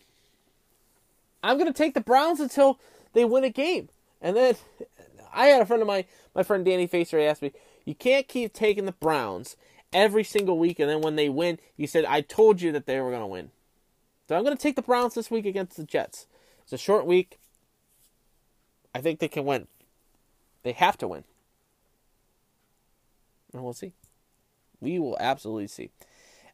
[1.42, 2.80] I'm going to take the Browns until
[3.12, 3.88] they win a game.
[4.20, 4.56] And then
[5.34, 7.52] I had a friend of mine, my friend Danny Facer asked me,
[7.84, 9.56] "You can't keep taking the Browns
[9.92, 13.00] every single week and then when they win, you said I told you that they
[13.00, 13.50] were going to win."
[14.28, 16.26] So I'm going to take the Browns this week against the Jets.
[16.62, 17.38] It's a short week.
[18.94, 19.66] I think they can win.
[20.62, 21.24] They have to win.
[23.54, 23.92] And we'll see.
[24.80, 25.90] We will absolutely see.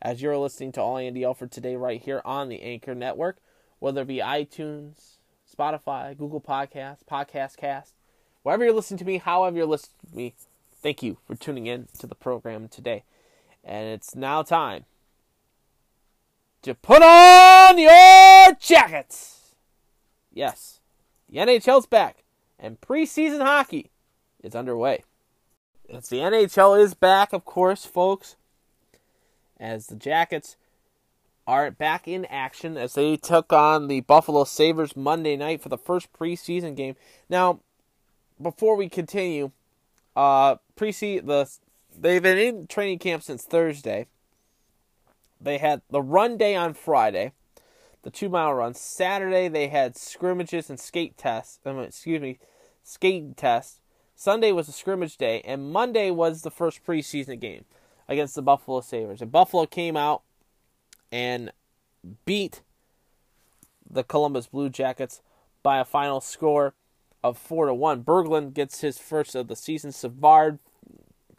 [0.03, 3.39] As you're listening to All Andy Alford today, right here on the Anchor Network,
[3.79, 5.17] whether it be iTunes,
[5.51, 7.95] Spotify, Google Podcasts, Podcast Cast,
[8.43, 10.35] wherever you're listening to me, however you're listening to me,
[10.81, 13.05] thank you for tuning in to the program today.
[13.65, 14.85] And it's now time
[16.63, 19.55] to put on your jackets.
[20.33, 20.81] Yes,
[21.29, 22.25] the NHL's back,
[22.59, 23.91] and preseason hockey
[24.43, 25.03] is underway.
[25.91, 28.37] The NHL is back, of course, folks,
[29.59, 30.57] as the Jackets
[31.49, 35.77] are back in action as they took on the Buffalo Sabres Monday night for the
[35.77, 36.95] first preseason game.
[37.29, 37.59] Now,
[38.41, 39.51] before we continue,
[40.15, 41.51] uh, preseason the
[41.99, 44.07] they've been in training camp since Thursday.
[45.41, 47.33] They had the run day on Friday,
[48.03, 48.75] the two mile run.
[48.75, 51.59] Saturday they had scrimmages and skate tests.
[51.65, 52.39] Excuse me,
[52.85, 53.80] skate tests.
[54.21, 57.65] Sunday was a scrimmage day, and Monday was the first preseason game
[58.07, 59.23] against the Buffalo Sabres.
[59.23, 60.21] And Buffalo came out
[61.11, 61.51] and
[62.27, 62.61] beat
[63.89, 65.23] the Columbus Blue Jackets
[65.63, 66.75] by a final score
[67.25, 68.05] of four to one.
[68.05, 69.91] Berglund gets his first of the season.
[69.91, 70.59] Savard,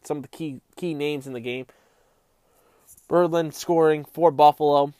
[0.02, 1.66] some of the key key names in the game.
[3.08, 4.92] Berglund scoring for Buffalo.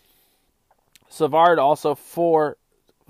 [1.09, 2.59] Savard also for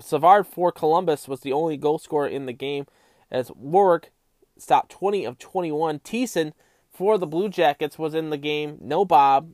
[0.01, 2.87] Savard for Columbus was the only goal scorer in the game
[3.31, 4.11] as Warwick
[4.63, 5.99] stopped 20 of 21.
[6.01, 6.53] Thiessen
[6.91, 8.79] for the Blue Jackets was in the game.
[8.81, 9.53] No Bob.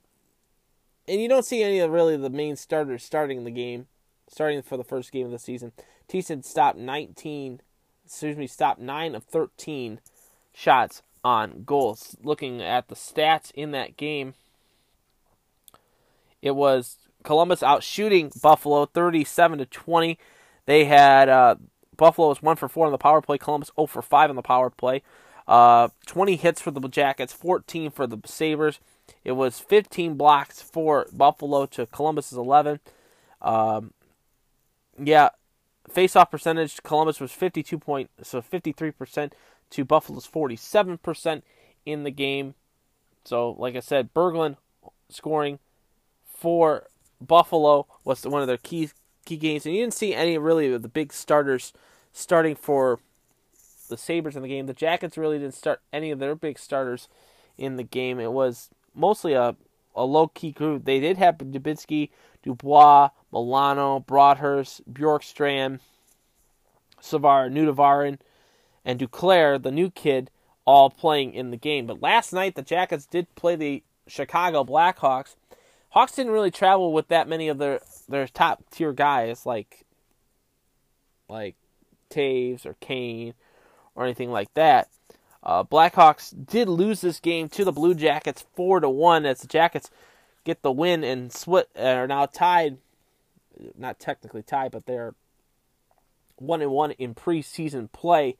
[1.06, 3.86] And you don't see any of really the main starters starting the game,
[4.28, 5.72] starting for the first game of the season.
[6.08, 7.60] Thiessen stopped 19,
[8.04, 10.00] excuse me, stopped 9 of 13
[10.52, 12.16] shots on goals.
[12.22, 14.34] Looking at the stats in that game,
[16.42, 20.18] it was Columbus out shooting Buffalo 37 to 20.
[20.66, 21.56] They had uh,
[21.98, 24.42] Buffalo was 1 for 4 on the power play, Columbus 0 for 5 on the
[24.42, 25.02] power play.
[25.46, 28.80] Uh, 20 hits for the Jackets, 14 for the Sabres.
[29.24, 32.80] It was 15 blocks for Buffalo to Columbus's 11.
[33.42, 33.92] Um,
[34.98, 35.30] yeah,
[35.90, 39.32] face-off percentage Columbus was 52 point so 53%
[39.70, 41.42] to Buffalo's 47%
[41.84, 42.54] in the game.
[43.24, 44.56] So, like I said, Berglund
[45.08, 45.58] scoring
[46.26, 46.88] for
[47.20, 48.90] Buffalo was one of their key
[49.24, 51.72] key games, and you didn't see any really of the big starters
[52.12, 53.00] starting for
[53.88, 54.66] the Sabres in the game.
[54.66, 57.08] The Jackets really didn't start any of their big starters
[57.56, 58.20] in the game.
[58.20, 59.56] It was mostly a,
[59.94, 60.84] a low key group.
[60.84, 62.10] They did have Dubinsky,
[62.42, 65.80] Dubois, Milano, Broadhurst, Bjorkstrand,
[67.00, 68.18] Savard, Nutivaara,
[68.84, 70.30] and Duclair, the new kid,
[70.64, 71.86] all playing in the game.
[71.86, 75.34] But last night, the Jackets did play the Chicago Blackhawks.
[75.90, 79.84] Hawks didn't really travel with that many of their, their top tier guys like
[81.28, 81.56] like
[82.08, 83.34] Toews or Kane
[83.94, 84.88] or anything like that.
[85.42, 89.46] Uh, Blackhawks did lose this game to the Blue Jackets four to one as the
[89.46, 89.90] Jackets
[90.44, 91.34] get the win and
[91.76, 92.78] are now tied.
[93.76, 95.14] Not technically tied, but they're
[96.36, 98.36] one and one in preseason play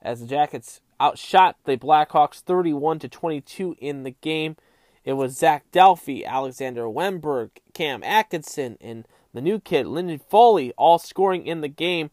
[0.00, 4.56] as the Jackets outshot the Blackhawks 31 to 22 in the game.
[5.04, 10.98] It was Zac Dalpe, Alexander Wennberg, Cam Atkinson, and the new kid Lyndon Foley all
[10.98, 12.10] scoring in the game.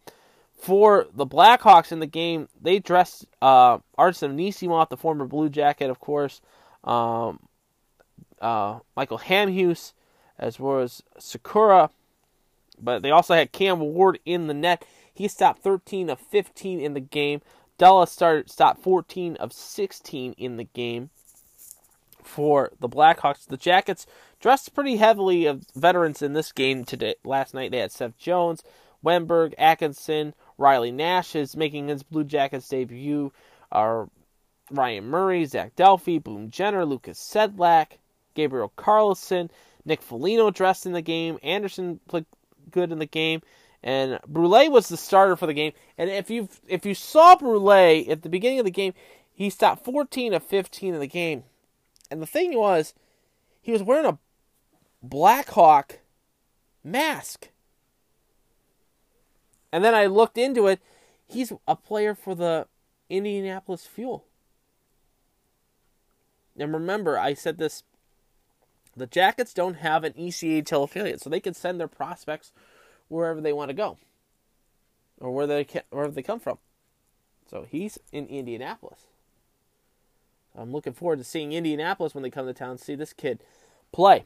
[0.65, 5.91] For the Blackhawks in the game, they dressed uh, Artem Anisimov, the former Blue Jacket,
[5.91, 6.41] of course,
[6.83, 7.37] um,
[8.41, 9.93] uh, Michael Hamhuis,
[10.39, 11.91] as well as Sakura.
[12.81, 14.83] But they also had Cam Ward in the net.
[15.13, 17.41] He stopped 13 of 15 in the game.
[17.77, 21.11] Delia started stopped 14 of 16 in the game
[22.23, 23.45] for the Blackhawks.
[23.45, 24.07] The Jackets
[24.39, 27.13] dressed pretty heavily of veterans in this game today.
[27.23, 28.63] Last night they had Seth Jones,
[29.05, 33.31] Wennberg, Atkinson, Riley Nash is making his Blue Jackets debut.
[33.71, 34.09] Are
[34.71, 37.97] Ryan Murray, Zac Dalpe, Boone Jenner, Lukas Sedlak,
[38.33, 39.49] Gabriel Carlsson,
[39.85, 41.37] Nick Foligno dressed in the game.
[41.43, 42.25] Anderson played
[42.71, 43.41] good in the game.
[43.83, 45.73] And Brule was the starter for the game.
[45.97, 47.71] And if you if you saw Brule
[48.09, 48.93] at the beginning of the game,
[49.31, 51.43] he stopped 14 of 15 in the game.
[52.09, 52.93] And the thing was,
[53.61, 54.17] he was wearing a
[55.03, 55.99] Blackhawk
[56.83, 57.49] mask.
[59.75, 60.79] And then I looked into it.
[61.27, 62.65] He's a player for the
[63.09, 64.23] Indianapolis Fuel.
[66.57, 67.83] And remember, I said this
[68.95, 72.53] the Jackets don't have an ECHL affiliate, so they can send their prospects
[73.09, 73.97] wherever they want to go
[75.19, 76.57] or where they wherever they come from.
[77.45, 79.07] So he's in Indianapolis.
[80.57, 83.43] I'm looking forward to seeing Indianapolis when they come to town see this kid
[83.91, 84.25] play.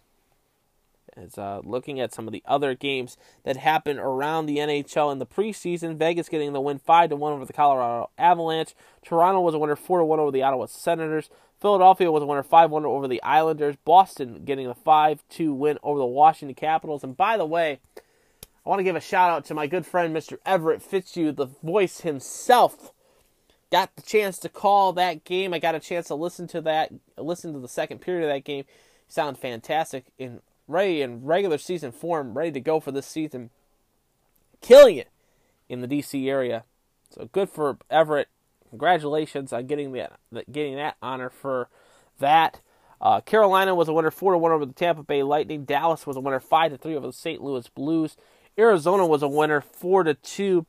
[1.15, 5.19] As uh, looking at some of the other games that happened around the NHL in
[5.19, 8.75] the preseason, Vegas getting the win five to one over the Colorado Avalanche.
[9.03, 11.29] Toronto was a winner four to one over the Ottawa Senators.
[11.59, 13.75] Philadelphia was a winner five one over the Islanders.
[13.83, 17.03] Boston getting a five two win over the Washington Capitals.
[17.03, 17.79] And by the way,
[18.65, 20.37] I want to give a shout out to my good friend Mr.
[20.45, 22.93] Everett Fitzhugh, the voice himself.
[23.71, 25.53] Got the chance to call that game.
[25.53, 28.43] I got a chance to listen to that, listen to the second period of that
[28.43, 28.65] game.
[29.07, 33.49] Sound fantastic in ready in regular season form, ready to go for this season,
[34.61, 35.09] killing it
[35.67, 36.63] in the DC area.
[37.09, 38.27] So good for Everett.
[38.69, 40.19] Congratulations on getting that
[40.51, 41.69] getting that honor for
[42.19, 42.61] that.
[43.01, 45.65] Uh, Carolina was a winner four to one over the Tampa Bay Lightning.
[45.65, 47.41] Dallas was a winner five to three over the St.
[47.41, 48.15] Louis Blues.
[48.57, 50.65] Arizona was a winner four to two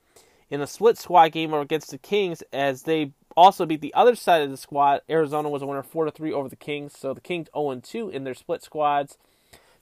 [0.48, 4.42] in a split squad game against the Kings as they also beat the other side
[4.42, 5.00] of the squad.
[5.10, 6.96] Arizona was a winner four to three over the Kings.
[6.96, 9.18] So the Kings 0 2 in their split squads.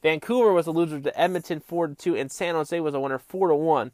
[0.03, 3.55] Vancouver was a loser to Edmonton 4 2, and San Jose was a winner 4
[3.55, 3.93] 1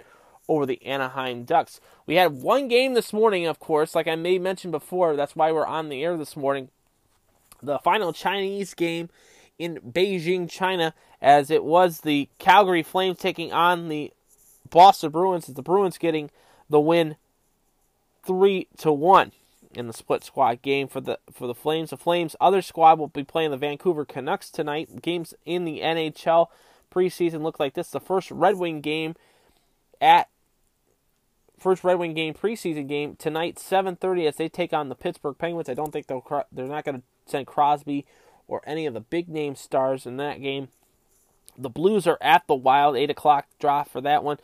[0.49, 1.81] over the Anaheim Ducks.
[2.07, 5.17] We had one game this morning, of course, like I may mention before.
[5.17, 6.69] That's why we're on the air this morning.
[7.63, 9.09] The final Chinese game
[9.59, 10.93] in Beijing, China,
[11.23, 14.13] as it was the Calgary Flames taking on the
[14.69, 15.47] Boston Bruins.
[15.47, 16.31] The Bruins getting
[16.69, 17.17] the win
[18.27, 19.33] three to one
[19.77, 21.91] in the split squad game for the for the Flames.
[21.91, 25.03] The Flames other squad will be playing the Vancouver Canucks tonight.
[25.03, 26.49] Games in the NHL
[26.93, 27.91] preseason look like this.
[27.91, 29.14] The first Red Wing game
[30.01, 30.29] at
[31.59, 35.68] first Red Wing game preseason game tonight 7:30 as they take on the Pittsburgh Penguins.
[35.68, 38.07] I don't think they'll they're not going to send Crosby
[38.47, 40.68] or any of the big name stars in that game.
[41.57, 44.39] The Blues are at the Wild, 8 o'clock draw for that one.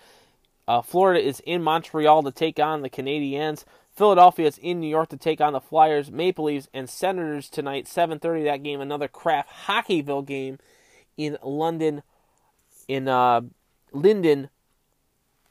[0.70, 3.64] Uh, Florida is in Montreal to take on the Canadiens.
[3.90, 7.88] Philadelphia is in New York to take on the Flyers, Maple Leafs, and Senators tonight.
[7.88, 8.80] 7:30 that game.
[8.80, 10.60] Another Kraft Hockeyville game
[11.16, 12.04] in London,
[12.86, 13.40] in uh,
[13.90, 14.48] Linden,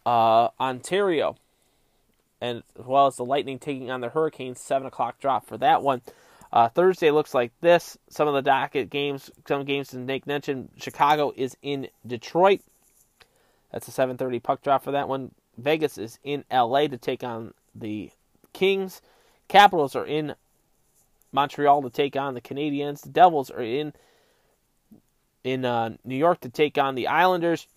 [0.06, 1.36] uh, Ontario,
[2.40, 4.62] and as well as the Lightning taking on the Hurricanes.
[4.62, 6.02] Seven o'clock drop for that one.
[6.54, 7.98] Uh, Thursday looks like this.
[8.10, 10.70] Some of the docket games, some games to Nick mentioned.
[10.78, 12.62] Chicago is in Detroit.
[13.72, 15.32] That's a 7:30 puck drop for that one.
[15.58, 18.12] Vegas is in LA to take on the
[18.54, 19.02] Kings.
[19.48, 20.36] Capitals are in
[21.32, 23.02] Montreal to take on the Canadiens.
[23.02, 23.94] The Devils are in
[25.44, 27.68] in uh, New York to take on the Islanders.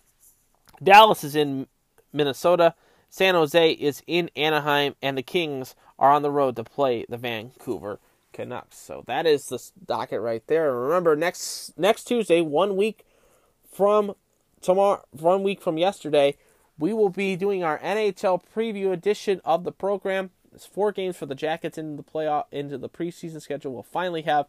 [0.81, 1.67] Dallas is in
[2.11, 2.75] Minnesota.
[3.09, 7.17] San Jose is in Anaheim, and the Kings are on the road to play the
[7.17, 7.99] Vancouver
[8.33, 8.77] Canucks.
[8.77, 10.75] So that is the docket right there.
[10.75, 13.05] Remember, next next Tuesday, one week
[13.71, 14.15] from
[14.63, 16.35] tomorrow, one week from yesterday,
[16.79, 20.31] we will be doing our NHL preview edition of the program.
[20.53, 23.73] It's four games for the Jackets into the playoff into the preseason schedule.
[23.73, 24.47] We'll finally have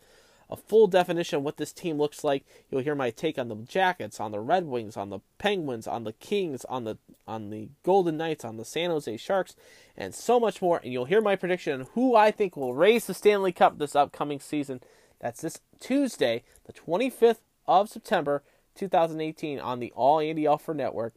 [0.50, 2.44] a full definition of what this team looks like.
[2.70, 6.04] You'll hear my take on the Jackets, on the Red Wings, on the Penguins, on
[6.04, 9.56] the Kings, on the on the Golden Knights, on the San Jose Sharks,
[9.96, 10.80] and so much more.
[10.82, 13.96] And you'll hear my prediction on who I think will raise the Stanley Cup this
[13.96, 14.80] upcoming season.
[15.20, 18.42] That's this Tuesday, the 25th of September,
[18.74, 21.14] 2018, on the All Andy Alford Network,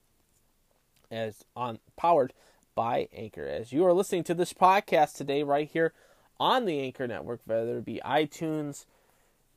[1.12, 2.34] as on powered
[2.76, 3.48] by Anchor.
[3.48, 5.94] As you are listening to this podcast today, right here
[6.40, 8.86] on the Anchor Network, whether it be iTunes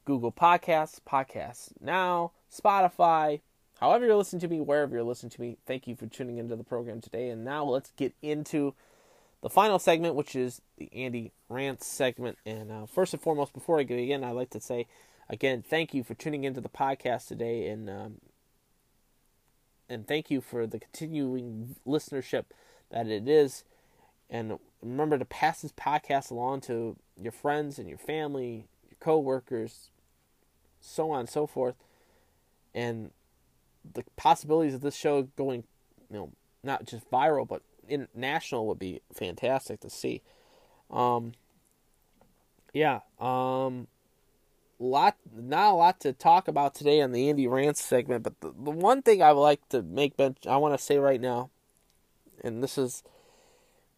[0.05, 3.41] Google Podcasts, Podcasts Now, Spotify,
[3.79, 5.57] however you're listening to me, wherever you're listening to me.
[5.67, 7.29] Thank you for tuning into the program today.
[7.29, 8.75] And now let's get into
[9.43, 12.39] the final segment, which is the Andy Rants segment.
[12.45, 14.87] And uh, first and foremost, before I begin, I'd like to say
[15.31, 18.21] again, thank you for tuning into the podcast today, and um,
[19.89, 22.45] and thank you for the continuing listenership
[22.91, 23.65] that it is.
[24.29, 29.91] And remember to pass this podcast along to your friends and your family, your coworkers,
[30.81, 31.75] so on and so forth.
[32.75, 33.11] And
[33.95, 35.65] the possibilities of this show going,
[36.09, 40.23] you know, not just viral but international would be fantastic to see.
[40.91, 41.33] Um,
[42.73, 43.89] yeah, um,
[44.81, 48.49] lot not a lot to talk about today on the Andy Rants segment, but the,
[48.49, 51.51] the one thing I would like to make I want to say right now,
[52.43, 53.03] and this is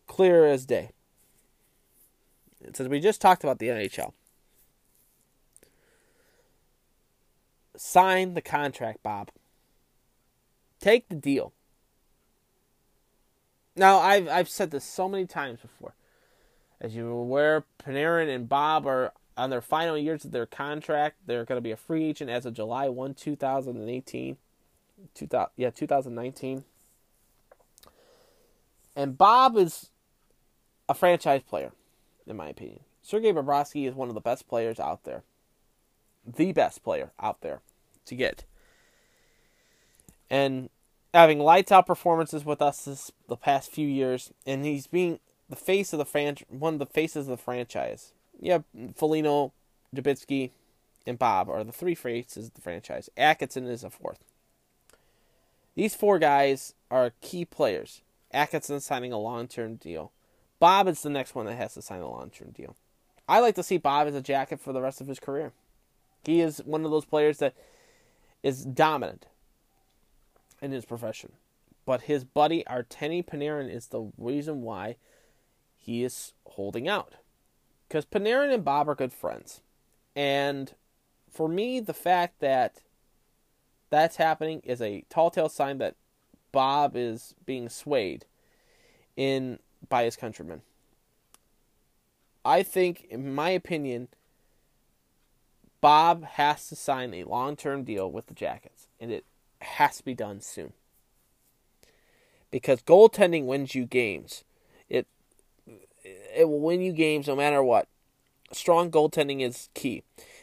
[0.07, 0.91] clear as day.
[2.61, 4.13] It says we just talked about the NHL.
[7.77, 9.31] Sign the contract, Bob.
[10.81, 11.53] Take the deal.
[13.75, 15.95] Now, I've I've said this so many times before.
[16.81, 21.17] As you're aware, Panarin and Bob are on their final years of their contract.
[21.27, 24.37] They're going to be a free agent as of July 1, 2018.
[25.15, 26.65] 2000, yeah, 2019.
[28.95, 29.91] And Bob is
[30.89, 31.73] a franchise player,
[32.27, 32.81] in my opinion.
[33.03, 35.25] Sergei Bobrovsky is one of the best players out there
[36.27, 37.61] the best player out there
[38.07, 38.45] to get.
[40.31, 40.71] And
[41.13, 45.57] having lights out performances with us this, the past few years, and he's being the
[45.57, 48.13] face of the franchise, one of the faces of the franchise.
[48.43, 48.59] Yeah,
[48.97, 49.53] Foligno,
[49.95, 50.51] Dubinsky,
[51.07, 53.09] and Bob are the three faces of the franchise.
[53.17, 54.19] Atkinson is a fourth.
[55.77, 58.03] These four guys are key players.
[58.33, 60.11] Atkinson signing a long term deal.
[60.59, 62.75] Bob is the next one that has to sign a long term deal.
[63.29, 65.53] I like to see Bob as a jacket for the rest of his career.
[66.25, 67.55] He is one of those players that
[68.43, 69.27] is dominant
[70.61, 71.33] in his profession.
[71.87, 74.97] But his buddy Artemi Panarin is the reason why
[75.77, 77.15] he is holding out.
[77.93, 79.61] Because Panarin and Bob are good friends.
[80.17, 80.73] And
[81.31, 82.77] for me, the fact that
[83.91, 85.97] that's happening is a tall tale sign that
[86.53, 88.25] Bob is being swayed
[89.15, 89.59] in
[89.91, 90.63] by his countrymen.
[92.47, 94.09] I think, in my opinion,
[95.83, 99.27] Bob has to sign a long term deal with the Jackets, and it
[99.61, 100.73] has to be done soon.
[102.51, 104.45] Because goaltending wins you games.
[106.05, 107.89] It will win you games no matter what.
[108.53, 110.03] Strong goaltending is key.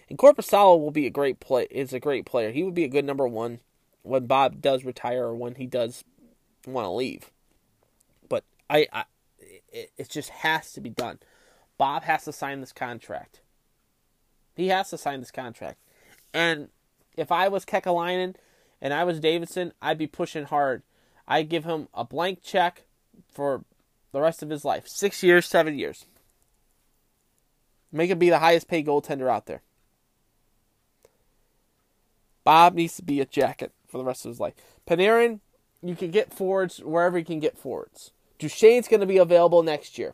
[0.10, 2.52] And Korpisalo will be a great play is a great player.
[2.52, 3.60] He would be a good number one
[4.02, 6.04] when Bob does retire or when he does
[6.66, 7.32] want to leave.
[8.28, 9.04] But I, I
[9.72, 11.20] it, it just has to be done.
[11.78, 13.42] Bob has to sign this contract.
[14.56, 15.78] He has to sign this contract.
[16.34, 16.70] And
[17.16, 18.36] if I was Kekalainen
[18.82, 20.84] and I was Davidson, I'd be pushing hard.
[21.28, 22.86] I'd give him a blank check
[23.32, 23.64] for
[24.12, 24.88] the rest of his life.
[24.88, 26.06] Six years, seven years.
[27.92, 29.62] Make him be the highest paid goaltender out there.
[32.44, 34.54] Bob needs to be a jacket for the rest of his life.
[34.88, 35.40] Panarin,
[35.82, 38.12] you can get forwards wherever you can get forwards.
[38.40, 40.14] Duchene's going to be available next year.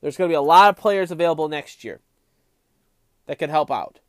[0.00, 2.00] There's going to be a lot of players available next year
[3.26, 4.00] that could help out.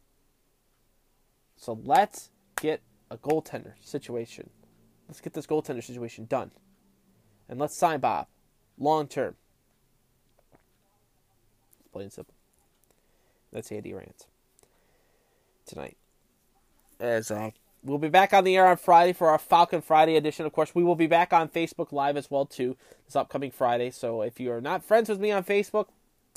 [1.56, 2.30] So let's
[2.62, 4.50] get a goaltender situation.
[5.08, 6.52] Let's get this goaltender situation done.
[7.48, 8.28] And let's sign Bob.
[8.78, 9.36] Long term.
[11.80, 12.34] It's plain and simple.
[13.52, 14.28] That's Andy Rants.
[15.66, 15.98] Tonight.
[17.00, 17.52] As uh,
[17.84, 20.46] we'll be back on the air on Friday for our Falcon Friday edition.
[20.46, 22.76] Of course, we will be back on Facebook Live as well too
[23.06, 23.92] this upcoming Friday.
[23.92, 25.88] So if you are not friends with me on Facebook,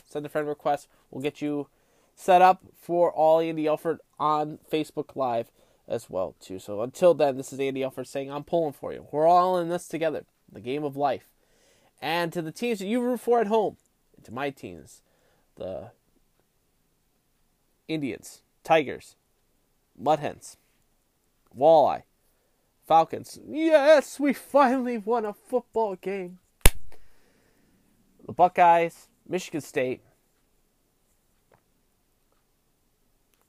[0.05, 0.89] send a friend request.
[1.11, 1.69] We'll get you
[2.15, 5.51] set up for all Andy Alford on Facebook Live
[5.89, 6.59] as well too.
[6.59, 9.07] So until then, this is Andy Alford saying I'm pulling for you.
[9.13, 10.25] We're all in this together.
[10.51, 11.29] The game of life.
[12.01, 13.77] And to the teams that you root for at home,
[14.15, 15.03] and to my teams,
[15.57, 15.91] the
[17.89, 19.17] Indians, Tigers,
[20.01, 20.57] Mudhens,
[21.57, 22.03] Walleye,
[22.87, 23.39] Falcons.
[23.49, 26.39] Yes, we finally won a football game.
[28.25, 30.03] The Buckeyes, Michigan State,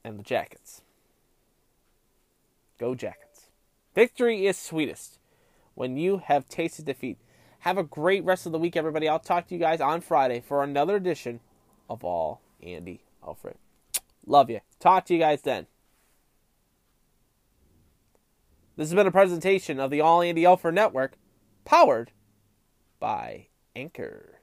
[0.04, 0.82] and the Jackets.
[2.80, 3.48] Go Jackets.
[3.94, 5.20] Victory is sweetest
[5.74, 7.18] when you have tasted defeat.
[7.68, 9.10] Have a great rest of the week, everybody.
[9.10, 11.42] I'll talk to you guys on Friday for another edition
[11.90, 13.58] of All Andy Alford.
[14.26, 14.62] Love you.
[14.80, 15.68] Talk to you guys then.
[18.78, 21.18] This has been a presentation of the All Andy Alford Network,
[21.66, 22.12] powered
[23.02, 24.37] by Anchor.